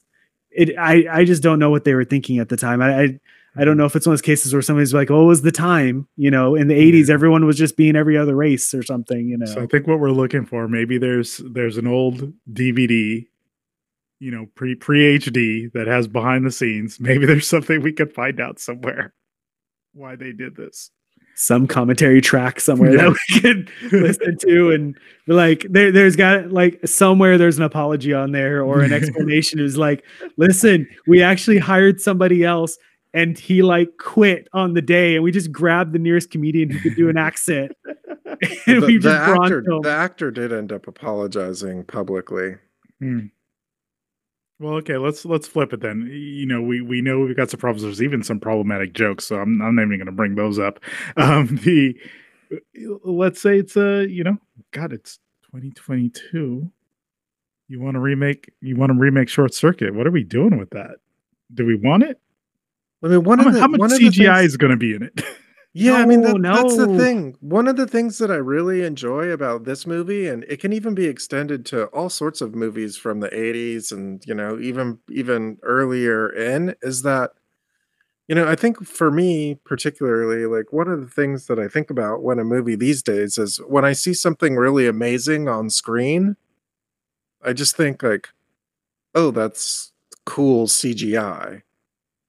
it 0.51 0.77
I 0.77 1.05
I 1.11 1.25
just 1.25 1.41
don't 1.41 1.59
know 1.59 1.71
what 1.71 1.83
they 1.83 1.95
were 1.95 2.05
thinking 2.05 2.37
at 2.37 2.49
the 2.49 2.55
time. 2.55 2.81
I 2.81 3.01
I, 3.01 3.19
I 3.55 3.65
don't 3.65 3.75
know 3.75 3.85
if 3.85 3.95
it's 3.95 4.05
one 4.05 4.13
of 4.13 4.19
those 4.19 4.25
cases 4.25 4.53
where 4.53 4.61
somebody's 4.61 4.93
like, 4.93 5.09
"Oh, 5.09 5.23
it 5.23 5.27
was 5.27 5.41
the 5.41 5.51
time," 5.51 6.07
you 6.15 6.29
know, 6.29 6.53
in 6.55 6.67
the 6.67 6.75
'80s, 6.75 7.09
everyone 7.09 7.45
was 7.45 7.57
just 7.57 7.75
being 7.75 7.95
every 7.95 8.15
other 8.15 8.35
race 8.35 8.71
or 8.73 8.83
something, 8.83 9.27
you 9.27 9.37
know. 9.37 9.47
So 9.47 9.63
I 9.63 9.65
think 9.65 9.87
what 9.87 9.99
we're 9.99 10.11
looking 10.11 10.45
for, 10.45 10.67
maybe 10.67 10.99
there's 10.99 11.41
there's 11.43 11.77
an 11.77 11.87
old 11.87 12.33
DVD, 12.51 13.25
you 14.19 14.31
know, 14.31 14.45
pre 14.53 14.75
pre 14.75 15.17
HD 15.17 15.71
that 15.73 15.87
has 15.87 16.07
behind 16.07 16.45
the 16.45 16.51
scenes. 16.51 16.99
Maybe 16.99 17.25
there's 17.25 17.47
something 17.47 17.81
we 17.81 17.93
could 17.93 18.13
find 18.13 18.39
out 18.39 18.59
somewhere 18.59 19.13
why 19.93 20.15
they 20.15 20.31
did 20.31 20.55
this 20.55 20.91
some 21.39 21.67
commentary 21.67 22.19
track 22.19 22.59
somewhere 22.59 22.91
yeah. 22.91 23.03
that 23.03 23.17
we 23.29 23.39
could 23.39 23.71
listen 23.91 24.35
to 24.39 24.71
and 24.71 24.97
like 25.27 25.67
there 25.69 25.91
there's 25.91 26.15
got 26.15 26.51
like 26.51 26.79
somewhere 26.83 27.37
there's 27.37 27.59
an 27.59 27.63
apology 27.63 28.11
on 28.11 28.31
there 28.31 28.63
or 28.63 28.81
an 28.81 28.91
explanation 28.93 29.59
is 29.59 29.77
like 29.77 30.03
listen 30.37 30.87
we 31.05 31.21
actually 31.21 31.59
hired 31.59 32.01
somebody 32.01 32.43
else 32.43 32.79
and 33.13 33.37
he 33.37 33.61
like 33.61 33.89
quit 33.99 34.47
on 34.53 34.73
the 34.73 34.81
day 34.81 35.13
and 35.13 35.23
we 35.23 35.31
just 35.31 35.51
grabbed 35.51 35.93
the 35.93 35.99
nearest 35.99 36.31
comedian 36.31 36.71
who 36.71 36.79
could 36.79 36.95
do 36.95 37.07
an 37.07 37.17
accent 37.17 37.71
and 38.65 38.81
the, 38.81 38.87
we 38.87 38.97
just 38.97 39.03
the 39.03 39.41
actor, 39.43 39.63
the 39.83 39.91
actor 39.91 40.31
did 40.31 40.51
end 40.51 40.71
up 40.71 40.87
apologizing 40.87 41.83
publicly 41.83 42.55
hmm. 42.99 43.27
Well, 44.59 44.73
okay, 44.75 44.97
let's 44.97 45.23
let's 45.23 45.47
flip 45.47 45.71
it 45.71 45.81
then. 45.81 46.09
You 46.11 46.45
know, 46.47 46.61
we 46.61 46.81
we 46.81 47.01
know 47.01 47.19
we've 47.19 47.35
got 47.35 47.51
some 47.51 47.59
problems. 47.59 47.83
There's 47.83 48.01
even 48.01 48.23
some 48.23 48.39
problematic 48.39 48.93
jokes, 48.93 49.27
so 49.27 49.35
I'm 49.35 49.61
I'm 49.61 49.75
not 49.75 49.83
even 49.83 49.97
going 49.97 50.07
to 50.07 50.11
bring 50.11 50.35
those 50.35 50.59
up. 50.59 50.79
Um, 51.17 51.59
the 51.63 51.95
let's 53.03 53.41
say 53.41 53.59
it's 53.59 53.75
a 53.75 54.07
you 54.07 54.23
know, 54.23 54.37
God, 54.71 54.93
it's 54.93 55.19
2022. 55.51 56.71
You 57.69 57.79
want 57.81 57.95
to 57.95 57.99
remake? 57.99 58.51
You 58.61 58.77
want 58.77 58.91
to 58.91 58.97
remake 58.97 59.29
Short 59.29 59.53
Circuit? 59.53 59.93
What 59.93 60.07
are 60.07 60.11
we 60.11 60.23
doing 60.23 60.57
with 60.57 60.69
that? 60.71 60.95
Do 61.53 61.65
we 61.65 61.75
want 61.75 62.03
it? 62.03 62.19
I 63.03 63.07
mean, 63.07 63.23
one 63.23 63.39
how, 63.39 63.47
of 63.47 63.53
the, 63.53 63.59
how 63.59 63.67
much 63.67 63.91
CGI 63.91 64.39
things... 64.39 64.51
is 64.51 64.57
going 64.57 64.71
to 64.71 64.77
be 64.77 64.95
in 64.95 65.03
it? 65.03 65.21
Yeah, 65.79 65.91
no, 65.91 65.97
I 65.97 66.05
mean 66.05 66.21
that, 66.21 66.37
no. 66.39 66.55
that's 66.55 66.75
the 66.75 66.97
thing. 66.97 67.37
One 67.39 67.67
of 67.67 67.75
the 67.75 67.85
things 67.85 68.17
that 68.17 68.31
I 68.31 68.35
really 68.37 68.83
enjoy 68.83 69.29
about 69.29 69.65
this 69.65 69.85
movie, 69.85 70.27
and 70.27 70.43
it 70.45 70.59
can 70.59 70.73
even 70.73 70.95
be 70.95 71.05
extended 71.05 71.67
to 71.67 71.85
all 71.87 72.09
sorts 72.09 72.41
of 72.41 72.55
movies 72.55 72.97
from 72.97 73.19
the 73.19 73.29
'80s 73.29 73.91
and 73.91 74.25
you 74.25 74.33
know 74.33 74.57
even 74.59 74.97
even 75.11 75.59
earlier 75.61 76.29
in, 76.29 76.73
is 76.81 77.03
that 77.03 77.33
you 78.27 78.33
know 78.33 78.47
I 78.47 78.55
think 78.55 78.87
for 78.87 79.11
me 79.11 79.59
particularly, 79.65 80.47
like 80.47 80.73
one 80.73 80.87
of 80.87 80.99
the 80.99 81.11
things 81.11 81.45
that 81.45 81.59
I 81.59 81.67
think 81.67 81.91
about 81.91 82.23
when 82.23 82.39
a 82.39 82.43
movie 82.43 82.75
these 82.75 83.03
days 83.03 83.37
is 83.37 83.57
when 83.67 83.85
I 83.85 83.93
see 83.93 84.15
something 84.15 84.55
really 84.55 84.87
amazing 84.87 85.47
on 85.47 85.69
screen, 85.69 86.37
I 87.43 87.53
just 87.53 87.75
think 87.77 88.01
like, 88.01 88.29
oh, 89.13 89.29
that's 89.29 89.91
cool 90.25 90.65
CGI 90.65 91.61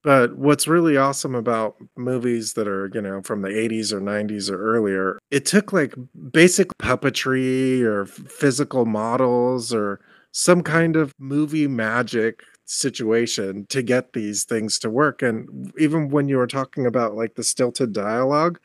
but 0.09 0.38
what's 0.38 0.66
really 0.66 0.97
awesome 0.97 1.35
about 1.35 1.77
movies 1.94 2.55
that 2.55 2.66
are, 2.66 2.90
you 2.94 3.03
know, 3.03 3.21
from 3.21 3.42
the 3.42 3.51
80s 3.51 3.92
or 3.92 4.01
90s 4.01 4.51
or 4.51 4.59
earlier, 4.59 5.18
it 5.31 5.44
took 5.44 5.71
like 5.71 5.94
basic 6.33 6.68
puppetry 6.79 7.83
or 7.83 8.07
physical 8.07 8.87
models 8.87 9.71
or 9.71 10.01
some 10.33 10.62
kind 10.62 10.97
of 10.97 11.12
movie 11.18 11.68
magic 11.68 12.42
situation 12.64 13.66
to 13.68 13.83
get 13.83 14.14
these 14.14 14.44
things 14.44 14.79
to 14.79 14.88
work. 14.88 15.21
And 15.21 15.75
even 15.79 16.09
when 16.09 16.27
you 16.27 16.38
were 16.38 16.47
talking 16.47 16.87
about 16.87 17.14
like 17.14 17.35
the 17.35 17.44
stilted 17.44 17.92
dialogue, 17.92 18.59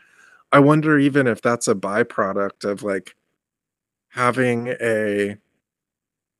I 0.53 0.59
wonder 0.59 0.97
even 0.97 1.27
if 1.27 1.41
that's 1.41 1.67
a 1.67 1.75
byproduct 1.75 2.63
of 2.63 2.83
like 2.83 3.17
having 4.11 4.69
a 4.79 5.35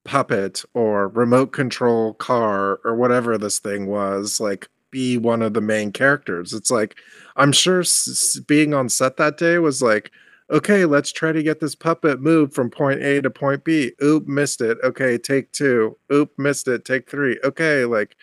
puppet 0.06 0.64
or 0.74 1.10
remote 1.10 1.52
control 1.52 2.14
car 2.14 2.80
or 2.86 2.96
whatever 2.96 3.38
this 3.38 3.60
thing 3.60 3.88
was 3.88 4.40
like 4.40 4.70
be 4.94 5.18
one 5.18 5.42
of 5.44 5.54
the 5.56 5.62
main 5.62 5.92
characters. 5.92 6.54
It's 6.54 6.72
like 6.72 6.96
I'm 7.38 7.52
sure 7.52 7.82
s- 7.82 8.40
being 8.48 8.74
on 8.74 8.90
set 8.90 9.18
that 9.18 9.38
day 9.38 9.60
was 9.60 9.82
like, 9.82 10.12
okay, 10.52 10.86
let's 10.86 11.12
try 11.12 11.34
to 11.34 11.44
get 11.44 11.60
this 11.60 11.76
puppet 11.76 12.22
moved 12.22 12.54
from 12.54 12.70
point 12.72 13.02
A 13.04 13.22
to 13.22 13.32
point 13.32 13.66
B. 13.66 13.94
Oop, 14.04 14.28
missed 14.28 14.62
it. 14.62 14.78
Okay, 14.84 15.18
take 15.18 15.52
two. 15.52 15.98
Oop, 16.14 16.32
missed 16.38 16.68
it. 16.70 16.86
Take 16.86 17.10
three. 17.10 17.40
Okay, 17.44 17.86
like 17.86 18.16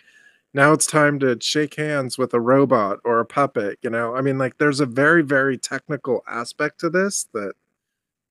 now 0.53 0.73
it's 0.73 0.87
time 0.87 1.19
to 1.19 1.37
shake 1.41 1.75
hands 1.75 2.17
with 2.17 2.33
a 2.33 2.39
robot 2.41 2.99
or 3.05 3.19
a 3.19 3.25
puppet. 3.25 3.79
You 3.81 3.89
know, 3.89 4.15
I 4.15 4.21
mean, 4.21 4.37
like 4.37 4.57
there's 4.57 4.79
a 4.81 4.85
very, 4.85 5.23
very 5.23 5.57
technical 5.57 6.23
aspect 6.27 6.79
to 6.81 6.89
this 6.89 7.27
that 7.33 7.53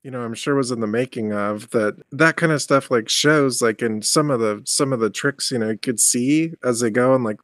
you 0.03 0.11
know 0.11 0.23
i'm 0.23 0.35
sure 0.35 0.55
was 0.55 0.71
in 0.71 0.81
the 0.81 0.87
making 0.87 1.33
of 1.33 1.71
that 1.71 1.97
that 2.11 2.37
kind 2.37 2.53
of 2.53 2.63
stuff 2.63 2.91
like 2.91 3.09
shows 3.09 3.61
like 3.61 3.83
in 3.83 4.03
some 4.03 4.31
of 4.31 4.41
the 4.41 4.63
some 4.65 4.93
of 4.93 5.01
the 5.01 5.11
tricks 5.11 5.51
you 5.51 5.59
know 5.59 5.71
you 5.71 5.79
could 5.79 6.01
see 6.01 6.53
as 6.65 6.81
they 6.81 6.91
go 6.91 7.15
and 7.15 7.25
like 7.25 7.39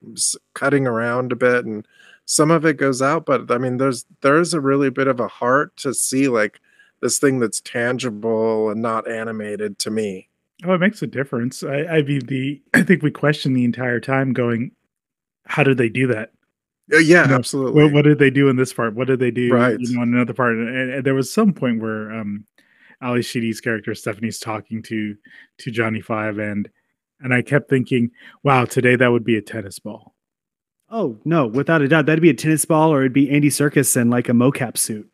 cutting 0.54 0.86
around 0.86 1.32
a 1.32 1.36
bit 1.36 1.64
and 1.64 1.86
some 2.24 2.50
of 2.50 2.64
it 2.64 2.76
goes 2.76 3.02
out 3.02 3.26
but 3.26 3.50
i 3.50 3.58
mean 3.58 3.76
there's 3.76 4.04
there's 4.22 4.54
a 4.54 4.60
really 4.60 4.90
bit 4.90 5.06
of 5.06 5.20
a 5.20 5.28
heart 5.28 5.76
to 5.76 5.92
see 5.92 6.28
like 6.28 6.60
this 7.00 7.18
thing 7.18 7.38
that's 7.38 7.60
tangible 7.60 8.70
and 8.70 8.80
not 8.80 9.08
animated 9.08 9.78
to 9.80 9.90
me. 9.90 10.28
Oh 10.64 10.74
it 10.74 10.78
makes 10.78 11.02
a 11.02 11.06
difference. 11.06 11.62
I 11.62 11.84
i 11.84 12.02
mean 12.02 12.20
the 12.26 12.60
i 12.74 12.82
think 12.82 13.02
we 13.02 13.10
questioned 13.10 13.56
the 13.56 13.64
entire 13.64 14.00
time 14.00 14.32
going 14.32 14.72
how 15.46 15.62
did 15.62 15.78
they 15.78 15.88
do 15.88 16.06
that 16.08 16.32
yeah, 16.88 16.98
you 16.98 17.14
know, 17.28 17.34
absolutely. 17.34 17.82
What, 17.82 17.92
what, 17.92 18.02
did 18.02 18.18
they 18.18 18.30
do 18.30 18.48
in 18.48 18.56
this 18.56 18.72
part? 18.72 18.94
What 18.94 19.08
did 19.08 19.18
they 19.18 19.30
do 19.30 19.52
right. 19.52 19.76
you 19.78 19.96
know, 19.96 20.02
in 20.02 20.14
another 20.14 20.34
part? 20.34 20.54
And, 20.54 20.92
and, 20.92 21.04
there 21.04 21.14
was 21.14 21.32
some 21.32 21.52
point 21.52 21.80
where 21.80 22.12
um, 22.12 22.44
Ally 23.00 23.22
Sheedy's 23.22 23.60
character 23.60 23.94
Stephanie's 23.94 24.38
talking 24.38 24.82
to 24.84 25.16
to 25.58 25.70
Johnny 25.70 26.00
Five, 26.00 26.38
and 26.38 26.68
and 27.20 27.34
I 27.34 27.42
kept 27.42 27.68
thinking, 27.68 28.10
wow, 28.42 28.64
today 28.64 28.96
that 28.96 29.10
would 29.10 29.24
be 29.24 29.36
a 29.36 29.42
tennis 29.42 29.78
ball. 29.78 30.14
Oh 30.88 31.18
no, 31.24 31.46
without 31.46 31.82
a 31.82 31.88
doubt, 31.88 32.06
that'd 32.06 32.22
be 32.22 32.30
a 32.30 32.34
tennis 32.34 32.64
ball, 32.64 32.92
or 32.92 33.00
it'd 33.00 33.12
be 33.12 33.30
Andy 33.30 33.48
Serkis 33.48 34.00
in 34.00 34.08
like 34.08 34.28
a 34.28 34.32
mocap 34.32 34.76
suit, 34.76 35.10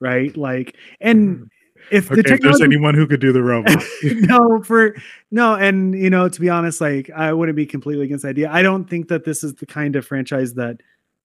right? 0.00 0.34
Like, 0.34 0.76
and 1.00 1.36
mm. 1.36 1.48
if 1.90 2.06
okay, 2.06 2.16
the 2.16 2.22
technology, 2.22 2.46
if 2.46 2.58
there's 2.58 2.60
anyone 2.62 2.94
who 2.94 3.06
could 3.06 3.20
do 3.20 3.32
the 3.32 3.42
robot, 3.42 3.82
no, 4.02 4.62
for 4.62 4.96
no, 5.30 5.54
and 5.54 5.94
you 5.94 6.08
know, 6.08 6.30
to 6.30 6.40
be 6.40 6.48
honest, 6.48 6.80
like 6.80 7.10
I 7.10 7.34
wouldn't 7.34 7.56
be 7.56 7.66
completely 7.66 8.06
against 8.06 8.22
the 8.22 8.30
idea. 8.30 8.50
I 8.50 8.62
don't 8.62 8.88
think 8.88 9.08
that 9.08 9.24
this 9.24 9.44
is 9.44 9.54
the 9.56 9.66
kind 9.66 9.94
of 9.96 10.06
franchise 10.06 10.54
that 10.54 10.80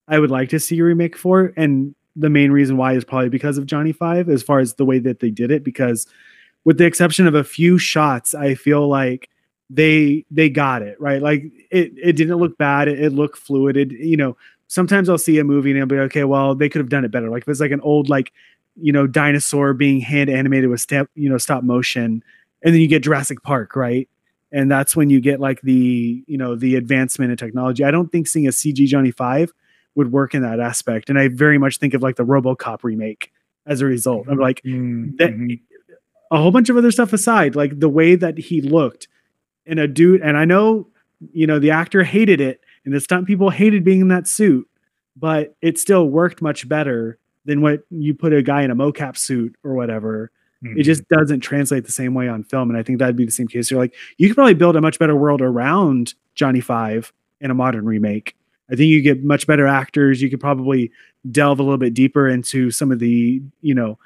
I 0.08 0.20
would 0.20 0.32
like 0.32 0.50
to 0.50 0.60
see 0.60 0.80
a 0.80 0.84
remake 0.84 1.18
for. 1.18 1.54
And 1.58 1.96
the 2.16 2.30
main 2.30 2.52
reason 2.52 2.78
why 2.78 2.94
is 2.94 3.04
probably 3.04 3.30
because 3.30 3.58
of 3.58 3.66
Johnny 3.66 3.92
Five, 3.92 4.30
as 4.30 4.44
far 4.44 4.60
as 4.60 4.76
the 4.76 4.86
way 4.86 5.00
that 5.00 5.20
they 5.20 5.32
did 5.32 5.52
it. 5.52 5.64
Because 5.64 6.08
with 6.64 6.78
the 6.78 6.86
exception 6.86 7.28
of 7.28 7.36
a 7.36 7.44
few 7.44 7.78
shots, 7.78 8.34
I 8.34 8.56
feel 8.56 8.88
like 8.88 9.30
they 9.70 10.26
they 10.30 10.50
got 10.50 10.82
it 10.82 11.00
right. 11.00 11.22
Like 11.22 11.44
it 11.72 11.94
it 12.02 12.14
didn't 12.14 12.38
look 12.38 12.58
bad. 12.58 12.88
It, 12.88 13.00
it 13.00 13.14
looked 13.14 13.38
fluid. 13.38 13.78
It, 13.78 13.92
you 13.92 14.18
know, 14.18 14.38
sometimes 14.68 15.10
I'll 15.10 15.18
see 15.18 15.40
a 15.40 15.44
movie 15.44 15.72
and 15.72 15.80
I'll 15.80 15.86
be 15.88 15.96
like, 15.96 16.06
okay, 16.06 16.24
well, 16.24 16.56
they 16.56 16.70
could 16.70 16.80
have 16.80 16.90
done 16.90 17.06
it 17.06 17.12
better. 17.12 17.30
Like 17.30 17.44
if 17.44 17.50
it's 17.50 17.60
like 17.60 17.72
an 17.72 17.82
old 17.82 18.10
like 18.10 18.32
you 18.78 18.92
know 18.92 19.08
dinosaur 19.08 19.74
being 19.74 20.02
hand 20.02 20.30
animated 20.30 20.70
with 20.70 20.82
step 20.82 21.10
you 21.16 21.30
know 21.30 21.38
stop 21.38 21.64
motion, 21.64 22.24
and 22.64 22.74
then 22.74 22.82
you 22.82 22.88
get 22.88 23.04
Jurassic 23.04 23.42
Park, 23.42 23.76
right? 23.76 24.08
And 24.52 24.70
that's 24.72 24.96
when 24.96 25.10
you 25.10 25.20
get 25.20 25.40
like 25.40 25.62
the 25.62 26.24
you 26.28 26.38
know 26.38 26.56
the 26.56 26.76
advancement 26.76 27.32
in 27.32 27.38
technology. 27.38 27.84
I 27.84 27.92
don't 27.92 28.12
think 28.12 28.28
seeing 28.28 28.48
a 28.48 28.52
CG 28.52 28.86
Johnny 28.86 29.12
Five 29.12 29.52
would 29.96 30.12
work 30.12 30.36
in 30.36 30.42
that 30.42 30.60
aspect. 30.60 31.10
And 31.10 31.18
I 31.18 31.30
very 31.30 31.58
much 31.58 31.78
think 31.78 31.94
of 31.94 32.04
like 32.04 32.18
the 32.18 32.26
RoboCop 32.26 32.84
remake 32.84 33.32
as 33.66 33.82
a 33.82 33.86
result. 33.86 34.28
I'm 34.30 34.38
like 34.38 34.62
mm-hmm. 34.64 35.16
that 35.18 35.60
a 36.32 36.38
whole 36.38 36.52
bunch 36.52 36.70
of 36.70 36.78
other 36.78 36.92
stuff 36.92 37.14
aside, 37.14 37.56
like 37.56 37.80
the 37.80 37.90
way 37.90 38.16
that 38.16 38.38
he 38.38 38.62
looked 38.62 39.08
in 39.66 39.80
a 39.80 39.88
dude, 39.88 40.22
and 40.22 40.38
I 40.38 40.46
know 40.46 40.88
you 41.34 41.48
know 41.48 41.60
the 41.60 41.72
actor 41.72 42.04
hated 42.04 42.42
it 42.42 42.62
and 42.84 42.94
the 42.94 43.00
stunt 43.00 43.26
people 43.26 43.50
hated 43.50 43.84
being 43.84 44.02
in 44.02 44.08
that 44.10 44.28
suit, 44.28 44.70
but 45.16 45.56
it 45.62 45.80
still 45.80 46.08
worked 46.08 46.42
much 46.42 46.68
better 46.68 47.18
than 47.46 47.62
what 47.62 47.82
you 47.90 48.14
put 48.14 48.34
a 48.34 48.42
guy 48.42 48.64
in 48.64 48.72
a 48.72 48.76
mocap 48.76 49.18
suit 49.18 49.56
or 49.64 49.74
whatever. 49.74 50.32
Mm-hmm. 50.64 50.80
It 50.80 50.84
just 50.84 51.08
doesn't 51.10 51.42
translate 51.42 51.86
the 51.86 51.92
same 51.92 52.14
way 52.14 52.28
on 52.28 52.44
film, 52.44 52.70
and 52.70 52.78
I 52.78 52.84
think 52.84 53.00
that'd 53.00 53.16
be 53.16 53.26
the 53.26 53.32
same 53.32 53.48
case. 53.48 53.72
You're 53.72 53.80
like, 53.80 53.96
you 54.18 54.28
could 54.28 54.36
probably 54.36 54.54
build 54.54 54.76
a 54.76 54.82
much 54.82 55.00
better 55.00 55.16
world 55.16 55.42
around 55.42 56.14
Johnny 56.36 56.62
Five 56.62 57.12
in 57.42 57.52
a 57.52 57.54
modern 57.54 57.86
remake. 57.86 58.36
I 58.72 58.76
think 58.76 58.90
you 58.90 59.02
get 59.02 59.24
much 59.24 59.48
better 59.48 59.68
actors. 59.68 60.22
You 60.22 60.30
could 60.30 60.40
probably 60.40 60.92
delve 61.30 61.60
a 61.60 61.64
little 61.64 61.78
bit 61.78 61.94
deeper 61.94 62.28
into 62.28 62.72
some 62.72 62.92
of 62.92 63.00
the, 63.00 63.42
you 63.62 63.76
know, 63.76 63.98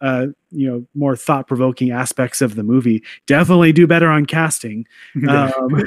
uh, 0.00 0.26
you 0.50 0.68
know, 0.68 0.86
more 0.94 1.16
thought 1.16 1.46
provoking 1.46 1.90
aspects 1.90 2.42
of 2.42 2.54
the 2.54 2.62
movie. 2.62 3.02
Definitely 3.26 3.72
do 3.72 3.86
better 3.86 4.08
on 4.08 4.26
casting. 4.26 4.86
Um, 5.28 5.84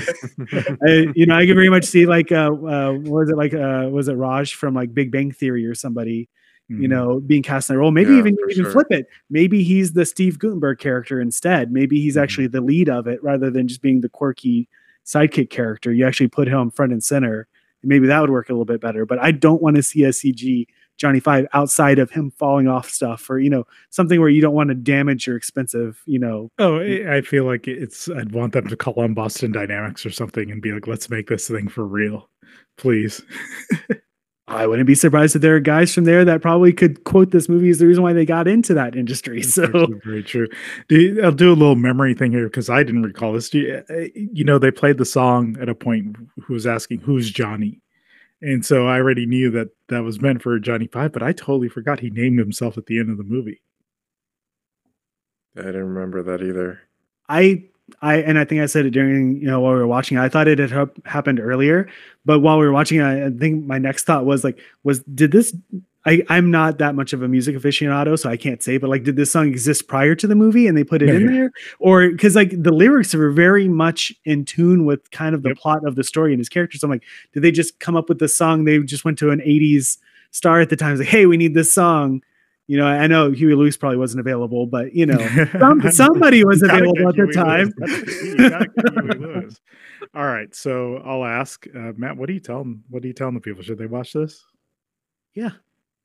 I, 0.88 1.08
you 1.16 1.26
know, 1.26 1.36
I 1.36 1.46
can 1.46 1.56
very 1.56 1.70
much 1.70 1.86
see 1.86 2.06
like, 2.06 2.32
uh, 2.32 2.52
uh, 2.52 2.94
was 2.94 3.30
it 3.30 3.36
like, 3.36 3.54
uh, 3.54 3.90
was 3.92 4.08
it 4.08 4.14
Raj 4.14 4.54
from 4.54 4.74
like 4.74 4.94
Big 4.94 5.12
Bang 5.12 5.32
Theory 5.32 5.66
or 5.66 5.76
somebody, 5.76 6.30
mm-hmm. 6.72 6.82
you 6.82 6.88
know, 6.88 7.20
being 7.20 7.44
cast 7.44 7.70
in 7.70 7.76
that 7.76 7.80
role? 7.80 7.92
Maybe 7.92 8.14
yeah, 8.14 8.20
even 8.20 8.38
even 8.50 8.64
sure. 8.64 8.72
flip 8.72 8.88
it. 8.90 9.08
Maybe 9.30 9.64
he's 9.64 9.94
the 9.94 10.06
Steve 10.06 10.40
Guttenberg 10.40 10.80
character 10.80 11.20
instead. 11.20 11.72
Maybe 11.72 12.00
he's 12.02 12.16
mm-hmm. 12.16 12.24
actually 12.24 12.48
the 12.48 12.62
lead 12.62 12.90
of 12.90 13.08
it 13.08 13.22
rather 13.22 13.50
than 13.50 13.68
just 13.68 13.82
being 13.82 14.02
the 14.02 14.10
quirky 14.10 14.70
sidekick 15.06 15.50
character. 15.50 15.92
You 15.92 16.08
actually 16.08 16.30
put 16.30 16.48
him 16.48 16.72
front 16.72 16.94
and 16.94 17.04
center. 17.04 17.48
Maybe 17.84 18.08
that 18.08 18.20
would 18.22 18.30
work 18.30 18.50
a 18.50 18.54
little 18.54 18.66
bit 18.66 18.82
better. 18.82 19.06
But 19.06 19.20
I 19.20 19.32
don't 19.32 19.62
want 19.62 19.76
to 19.76 19.84
see 19.84 20.04
a 20.04 20.10
CG 20.10 20.68
Johnny 20.98 21.20
Five 21.20 21.48
outside 21.54 22.00
of 22.00 22.12
him 22.12 22.32
falling 22.32 22.68
off 22.68 22.90
stuff 22.90 23.30
or 23.30 23.40
you 23.40 23.50
know 23.50 23.66
something 23.90 24.20
where 24.20 24.30
you 24.30 24.42
don't 24.42 24.54
want 24.54 24.70
to 24.70 24.76
damage 24.76 25.28
your 25.28 25.36
expensive 25.36 26.02
you 26.06 26.20
know. 26.20 26.52
Oh, 26.60 26.78
eh, 26.78 27.06
I 27.12 27.22
feel 27.22 27.46
like 27.46 27.68
it's. 27.68 28.10
I'd 28.10 28.32
want 28.32 28.54
them 28.54 28.68
to 28.68 28.76
call 28.76 28.96
on 28.98 29.14
Boston 29.14 29.52
Dynamics 29.52 30.06
or 30.06 30.12
something 30.12 30.52
and 30.52 30.62
be 30.62 30.72
like, 30.72 30.88
"Let's 30.88 31.10
make 31.10 31.28
this 31.28 31.48
thing 31.48 31.68
for 31.68 31.86
real, 31.86 32.30
please." 32.78 33.22
I 34.48 34.68
wouldn't 34.68 34.88
be 34.88 34.96
surprised 34.96 35.36
if 35.36 35.42
there 35.42 35.56
are 35.56 35.62
guys 35.62 35.94
from 35.94 36.04
there 36.04 36.26
that 36.26 36.42
probably 36.42 36.74
could 36.74 37.06
quote 37.06 37.32
this 37.32 37.48
movie 37.48 37.70
as 37.70 37.80
the 37.80 37.88
reason 37.88 38.04
why 38.04 38.12
they 38.12 38.26
got 38.26 38.46
into 38.46 38.74
that 38.74 38.96
industry. 38.96 39.42
That's 39.42 39.54
so 39.54 39.88
very 40.04 40.22
true. 40.22 40.50
Do, 40.90 41.22
I'll 41.24 41.32
do 41.32 41.52
a 41.52 41.56
little 41.56 41.78
memory 41.78 42.14
thing 42.14 42.34
here 42.34 42.48
because 42.48 42.70
I 42.70 42.84
didn't 42.84 43.04
recall 43.04 43.32
this. 43.34 43.54
You, 43.54 43.84
uh, 43.90 43.94
you, 44.14 44.44
know, 44.44 44.60
they 44.60 44.72
played 44.72 44.98
the 44.98 45.06
song 45.06 45.56
at 45.62 45.70
a 45.70 45.76
point. 45.76 46.18
Who 46.44 46.54
was 46.54 46.68
asking, 46.68 47.00
"Who's 47.00 47.32
Johnny?" 47.32 47.80
And 48.42 48.66
so 48.66 48.86
I 48.88 48.98
already 48.98 49.26
knew 49.26 49.50
that 49.52 49.70
that 49.88 50.04
was 50.04 50.20
meant 50.20 50.42
for 50.42 50.60
Johnny 50.60 50.88
Five, 50.88 51.14
but 51.14 51.24
I 51.24 51.32
totally 51.32 51.70
forgot 51.70 52.02
he 52.02 52.10
named 52.10 52.38
himself 52.38 52.78
at 52.78 52.88
the 52.88 53.00
end 53.00 53.10
of 53.10 53.18
the 53.18 53.24
movie. 53.24 53.62
I 55.56 55.62
didn't 55.62 55.94
remember 55.94 56.22
that 56.24 56.44
either. 56.44 56.82
I 57.30 57.64
I 58.02 58.16
and 58.18 58.40
I 58.40 58.46
think 58.46 58.62
I 58.62 58.66
said 58.66 58.86
it 58.86 58.92
during 58.92 59.38
you 59.42 59.48
know 59.48 59.60
while 59.60 59.74
we 59.74 59.80
were 59.80 59.88
watching. 59.88 60.18
I 60.18 60.30
thought 60.30 60.48
it 60.48 60.60
had 60.60 60.72
ha- 60.72 60.88
happened 61.06 61.40
earlier, 61.40 61.90
but 62.26 62.40
while 62.40 62.58
we 62.58 62.66
were 62.66 62.72
watching, 62.72 63.02
I, 63.02 63.28
I 63.28 63.30
think 63.30 63.66
my 63.66 63.78
next 63.78 64.06
thought 64.06 64.26
was 64.26 64.44
like, 64.44 64.60
was 64.84 65.00
did 65.04 65.32
this? 65.32 65.56
I 66.06 66.24
I'm 66.30 66.50
not 66.50 66.78
that 66.80 66.96
much 66.96 67.14
of 67.14 67.22
a 67.22 67.28
music 67.28 67.56
aficionado, 67.56 68.18
so 68.18 68.30
I 68.30 68.38
can't 68.38 68.64
say. 68.64 68.78
But 68.78 68.90
like, 68.90 69.04
did 69.04 69.16
this 69.16 69.32
song 69.32 69.48
exist 69.48 69.88
prior 69.88 70.16
to 70.16 70.28
the 70.28 70.36
movie 70.36 70.68
and 70.68 70.78
they 70.78 70.84
put 70.84 71.02
it 71.02 71.10
yeah, 71.10 71.16
in 71.16 71.22
yeah. 71.22 71.32
there, 71.32 71.52
or 71.80 72.10
because 72.10 72.36
like 72.36 72.52
the 72.62 72.74
lyrics 72.74 73.14
were 73.14 73.32
very 73.32 73.68
much 73.68 74.14
in 74.24 74.46
tune 74.46 74.86
with 74.86 75.12
kind 75.12 75.36
of 75.36 75.44
the 75.44 75.50
yep. 75.50 75.58
plot 75.58 75.86
of 75.86 75.96
the 75.96 76.04
story 76.04 76.34
and 76.34 76.40
his 76.40 76.50
characters. 76.50 76.82
So 76.82 76.88
I'm 76.88 76.92
like, 76.92 77.04
did 77.34 77.44
they 77.44 77.52
just 77.52 77.80
come 77.80 77.96
up 77.96 78.08
with 78.08 78.20
this 78.20 78.36
song? 78.36 78.64
They 78.64 78.80
just 78.80 79.04
went 79.06 79.18
to 79.20 79.30
an 79.32 79.40
'80s 79.40 79.98
star 80.32 80.62
at 80.62 80.70
the 80.70 80.76
time, 80.76 80.98
like, 80.98 81.08
hey, 81.08 81.26
we 81.26 81.38
need 81.38 81.54
this 81.54 81.72
song 81.72 82.22
you 82.68 82.78
know, 82.78 82.86
I 82.86 83.08
know 83.08 83.32
Huey 83.32 83.56
Lewis 83.56 83.76
probably 83.76 83.98
wasn't 83.98 84.22
available, 84.22 84.66
but 84.66 84.94
you 84.94 85.06
know, 85.06 85.18
some, 85.60 85.82
somebody 85.92 86.44
was 86.44 86.64
available 86.64 87.10
at 87.10 87.16
the 87.16 87.32
time. 87.34 87.74
All 90.16 90.26
right, 90.26 90.54
so 90.56 90.98
I'll 91.06 91.26
ask 91.26 91.66
uh, 91.76 91.92
Matt. 91.98 92.18
What 92.18 92.28
do 92.28 92.34
you 92.34 92.40
tell 92.40 92.60
them? 92.60 92.84
What 92.90 93.02
do 93.02 93.08
you 93.08 93.14
tell 93.14 93.32
the 93.32 93.40
people? 93.40 93.64
Should 93.64 93.80
they 93.80 93.88
watch 93.88 94.14
this? 94.14 94.46
Yeah, 95.34 95.52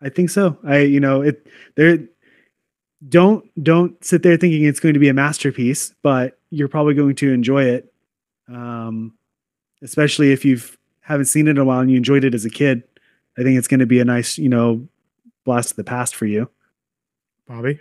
I 0.01 0.09
think 0.09 0.31
so. 0.31 0.59
I, 0.65 0.79
you 0.79 1.01
know, 1.01 1.23
it. 1.23 1.47
There, 1.77 1.99
don't 3.09 3.45
don't 3.63 4.03
sit 4.05 4.25
there 4.25 4.37
thinking 4.37 4.65
it's 4.65 4.81
going 4.81 4.95
to 4.95 5.01
be 5.01 5.09
a 5.09 5.15
masterpiece, 5.15 5.95
but 6.03 6.39
you're 6.51 6.69
probably 6.69 6.95
going 6.95 7.15
to 7.17 7.33
enjoy 7.33 7.65
it. 7.65 7.93
Um, 8.49 9.15
especially 9.83 10.33
if 10.33 10.45
you've 10.45 10.77
haven't 11.03 11.27
seen 11.27 11.47
it 11.47 11.53
in 11.53 11.59
a 11.59 11.65
while 11.65 11.81
and 11.81 11.91
you 11.91 11.97
enjoyed 11.97 12.25
it 12.25 12.35
as 12.35 12.45
a 12.45 12.51
kid. 12.51 12.83
I 13.39 13.43
think 13.43 13.57
it's 13.57 13.69
going 13.69 13.81
to 13.81 13.87
be 13.87 14.01
a 14.01 14.05
nice, 14.05 14.37
you 14.37 14.49
know, 14.49 14.87
blast 15.49 15.71
of 15.71 15.77
the 15.77 15.85
past 15.85 16.15
for 16.15 16.27
you. 16.27 16.51
Bobby? 17.47 17.81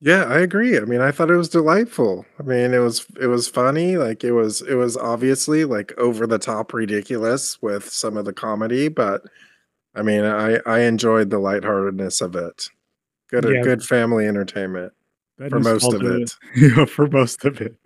Yeah, 0.00 0.24
I 0.24 0.40
agree. 0.40 0.76
I 0.76 0.82
mean, 0.82 1.00
I 1.00 1.10
thought 1.10 1.30
it 1.30 1.36
was 1.36 1.48
delightful. 1.48 2.26
I 2.38 2.42
mean, 2.42 2.74
it 2.74 2.78
was 2.78 3.06
it 3.18 3.28
was 3.28 3.48
funny. 3.48 3.96
Like 3.96 4.22
it 4.22 4.32
was 4.32 4.60
it 4.60 4.74
was 4.74 4.98
obviously 4.98 5.64
like 5.64 5.96
over 5.96 6.26
the 6.26 6.38
top 6.38 6.74
ridiculous 6.74 7.60
with 7.62 7.88
some 7.88 8.18
of 8.18 8.26
the 8.26 8.34
comedy, 8.34 8.88
but 8.88 9.22
I 9.94 10.02
mean, 10.02 10.24
I 10.24 10.58
I 10.66 10.80
enjoyed 10.80 11.30
the 11.30 11.38
lightheartedness 11.38 12.20
of 12.20 12.36
it. 12.36 12.68
Good 13.28 13.44
yeah. 13.44 13.62
good 13.62 13.82
family 13.82 14.26
entertainment 14.26 14.92
for 15.36 15.60
most 15.60 15.92
of 15.92 16.02
it. 16.02 16.34
yeah, 16.56 16.84
for 16.86 17.06
most 17.08 17.44
of 17.44 17.60
it. 17.60 17.76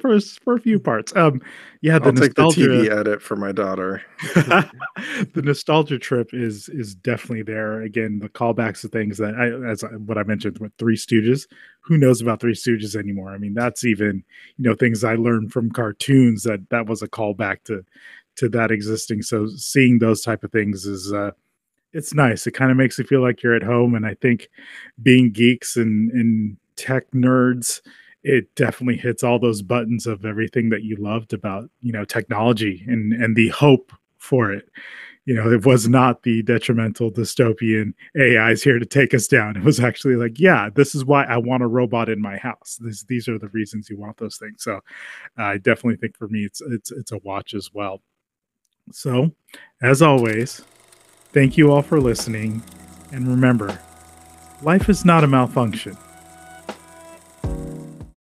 For 0.00 0.20
for 0.20 0.54
a 0.54 0.60
few 0.60 0.78
parts. 0.78 1.14
Um, 1.16 1.40
yeah, 1.80 1.98
the 1.98 2.06
I'll 2.06 2.12
nostalgia, 2.12 2.60
take 2.60 2.68
the 2.68 2.88
TV 2.88 3.00
edit 3.00 3.22
for 3.22 3.36
my 3.36 3.52
daughter. 3.52 4.02
the 4.34 5.42
nostalgia 5.42 5.98
trip 5.98 6.30
is 6.32 6.68
is 6.68 6.94
definitely 6.94 7.42
there. 7.42 7.80
Again, 7.82 8.18
the 8.18 8.28
callbacks 8.28 8.82
to 8.82 8.88
things 8.88 9.18
that 9.18 9.34
I, 9.34 9.70
as 9.70 9.82
what 10.04 10.18
I 10.18 10.22
mentioned 10.24 10.58
with 10.58 10.72
Three 10.78 10.96
Stooges. 10.96 11.46
Who 11.80 11.98
knows 11.98 12.20
about 12.20 12.40
Three 12.40 12.54
Stooges 12.54 12.94
anymore? 12.94 13.30
I 13.30 13.38
mean, 13.38 13.54
that's 13.54 13.84
even 13.84 14.22
you 14.58 14.68
know 14.68 14.74
things 14.74 15.02
I 15.02 15.14
learned 15.14 15.52
from 15.52 15.70
cartoons 15.70 16.42
that 16.42 16.68
that 16.70 16.86
was 16.86 17.02
a 17.02 17.08
callback 17.08 17.64
to 17.64 17.84
to 18.36 18.48
that 18.50 18.70
existing. 18.70 19.22
So 19.22 19.46
seeing 19.46 19.98
those 19.98 20.22
type 20.22 20.44
of 20.44 20.52
things 20.52 20.86
is. 20.86 21.12
uh 21.12 21.32
it's 21.94 22.14
nice. 22.14 22.46
It 22.46 22.52
kind 22.52 22.70
of 22.70 22.78
makes 22.78 22.98
you 22.98 23.04
feel 23.04 23.20
like 23.20 23.42
you're 23.42 23.54
at 23.54 23.62
home. 23.62 23.94
And 23.94 24.06
I 24.06 24.14
think 24.14 24.48
being 25.02 25.30
geeks 25.30 25.76
and, 25.76 26.10
and 26.12 26.56
tech 26.76 27.10
nerds, 27.12 27.80
it 28.24 28.54
definitely 28.54 28.96
hits 28.96 29.22
all 29.22 29.38
those 29.38 29.62
buttons 29.62 30.06
of 30.06 30.24
everything 30.24 30.70
that 30.70 30.82
you 30.82 30.96
loved 30.96 31.32
about 31.32 31.70
you 31.80 31.92
know 31.92 32.04
technology 32.04 32.84
and 32.86 33.12
and 33.12 33.36
the 33.36 33.48
hope 33.48 33.92
for 34.18 34.52
it. 34.52 34.68
You 35.24 35.34
know 35.34 35.50
it 35.50 35.64
was 35.64 35.88
not 35.88 36.22
the 36.22 36.42
detrimental 36.42 37.10
dystopian 37.10 37.94
ai 38.16 38.50
is 38.52 38.62
here 38.62 38.78
to 38.78 38.86
take 38.86 39.14
us 39.14 39.26
down. 39.26 39.56
It 39.56 39.64
was 39.64 39.80
actually 39.80 40.16
like 40.16 40.38
yeah 40.38 40.68
this 40.74 40.94
is 40.94 41.04
why 41.04 41.24
i 41.24 41.36
want 41.36 41.62
a 41.62 41.68
robot 41.68 42.08
in 42.08 42.20
my 42.20 42.36
house. 42.36 42.78
This, 42.80 43.04
these 43.04 43.28
are 43.28 43.38
the 43.38 43.48
reasons 43.48 43.88
you 43.88 43.98
want 43.98 44.16
those 44.18 44.36
things. 44.36 44.62
So 44.62 44.76
uh, 45.38 45.42
i 45.42 45.58
definitely 45.58 45.96
think 45.96 46.16
for 46.16 46.28
me 46.28 46.44
it's 46.44 46.60
it's 46.60 46.90
it's 46.90 47.12
a 47.12 47.18
watch 47.18 47.54
as 47.54 47.70
well. 47.72 48.02
So 48.92 49.32
as 49.80 50.02
always 50.02 50.62
thank 51.32 51.56
you 51.56 51.72
all 51.72 51.82
for 51.82 52.00
listening. 52.00 52.62
And 53.12 53.28
remember 53.28 53.78
life 54.62 54.88
is 54.88 55.04
not 55.04 55.22
a 55.24 55.26
malfunction 55.26 55.96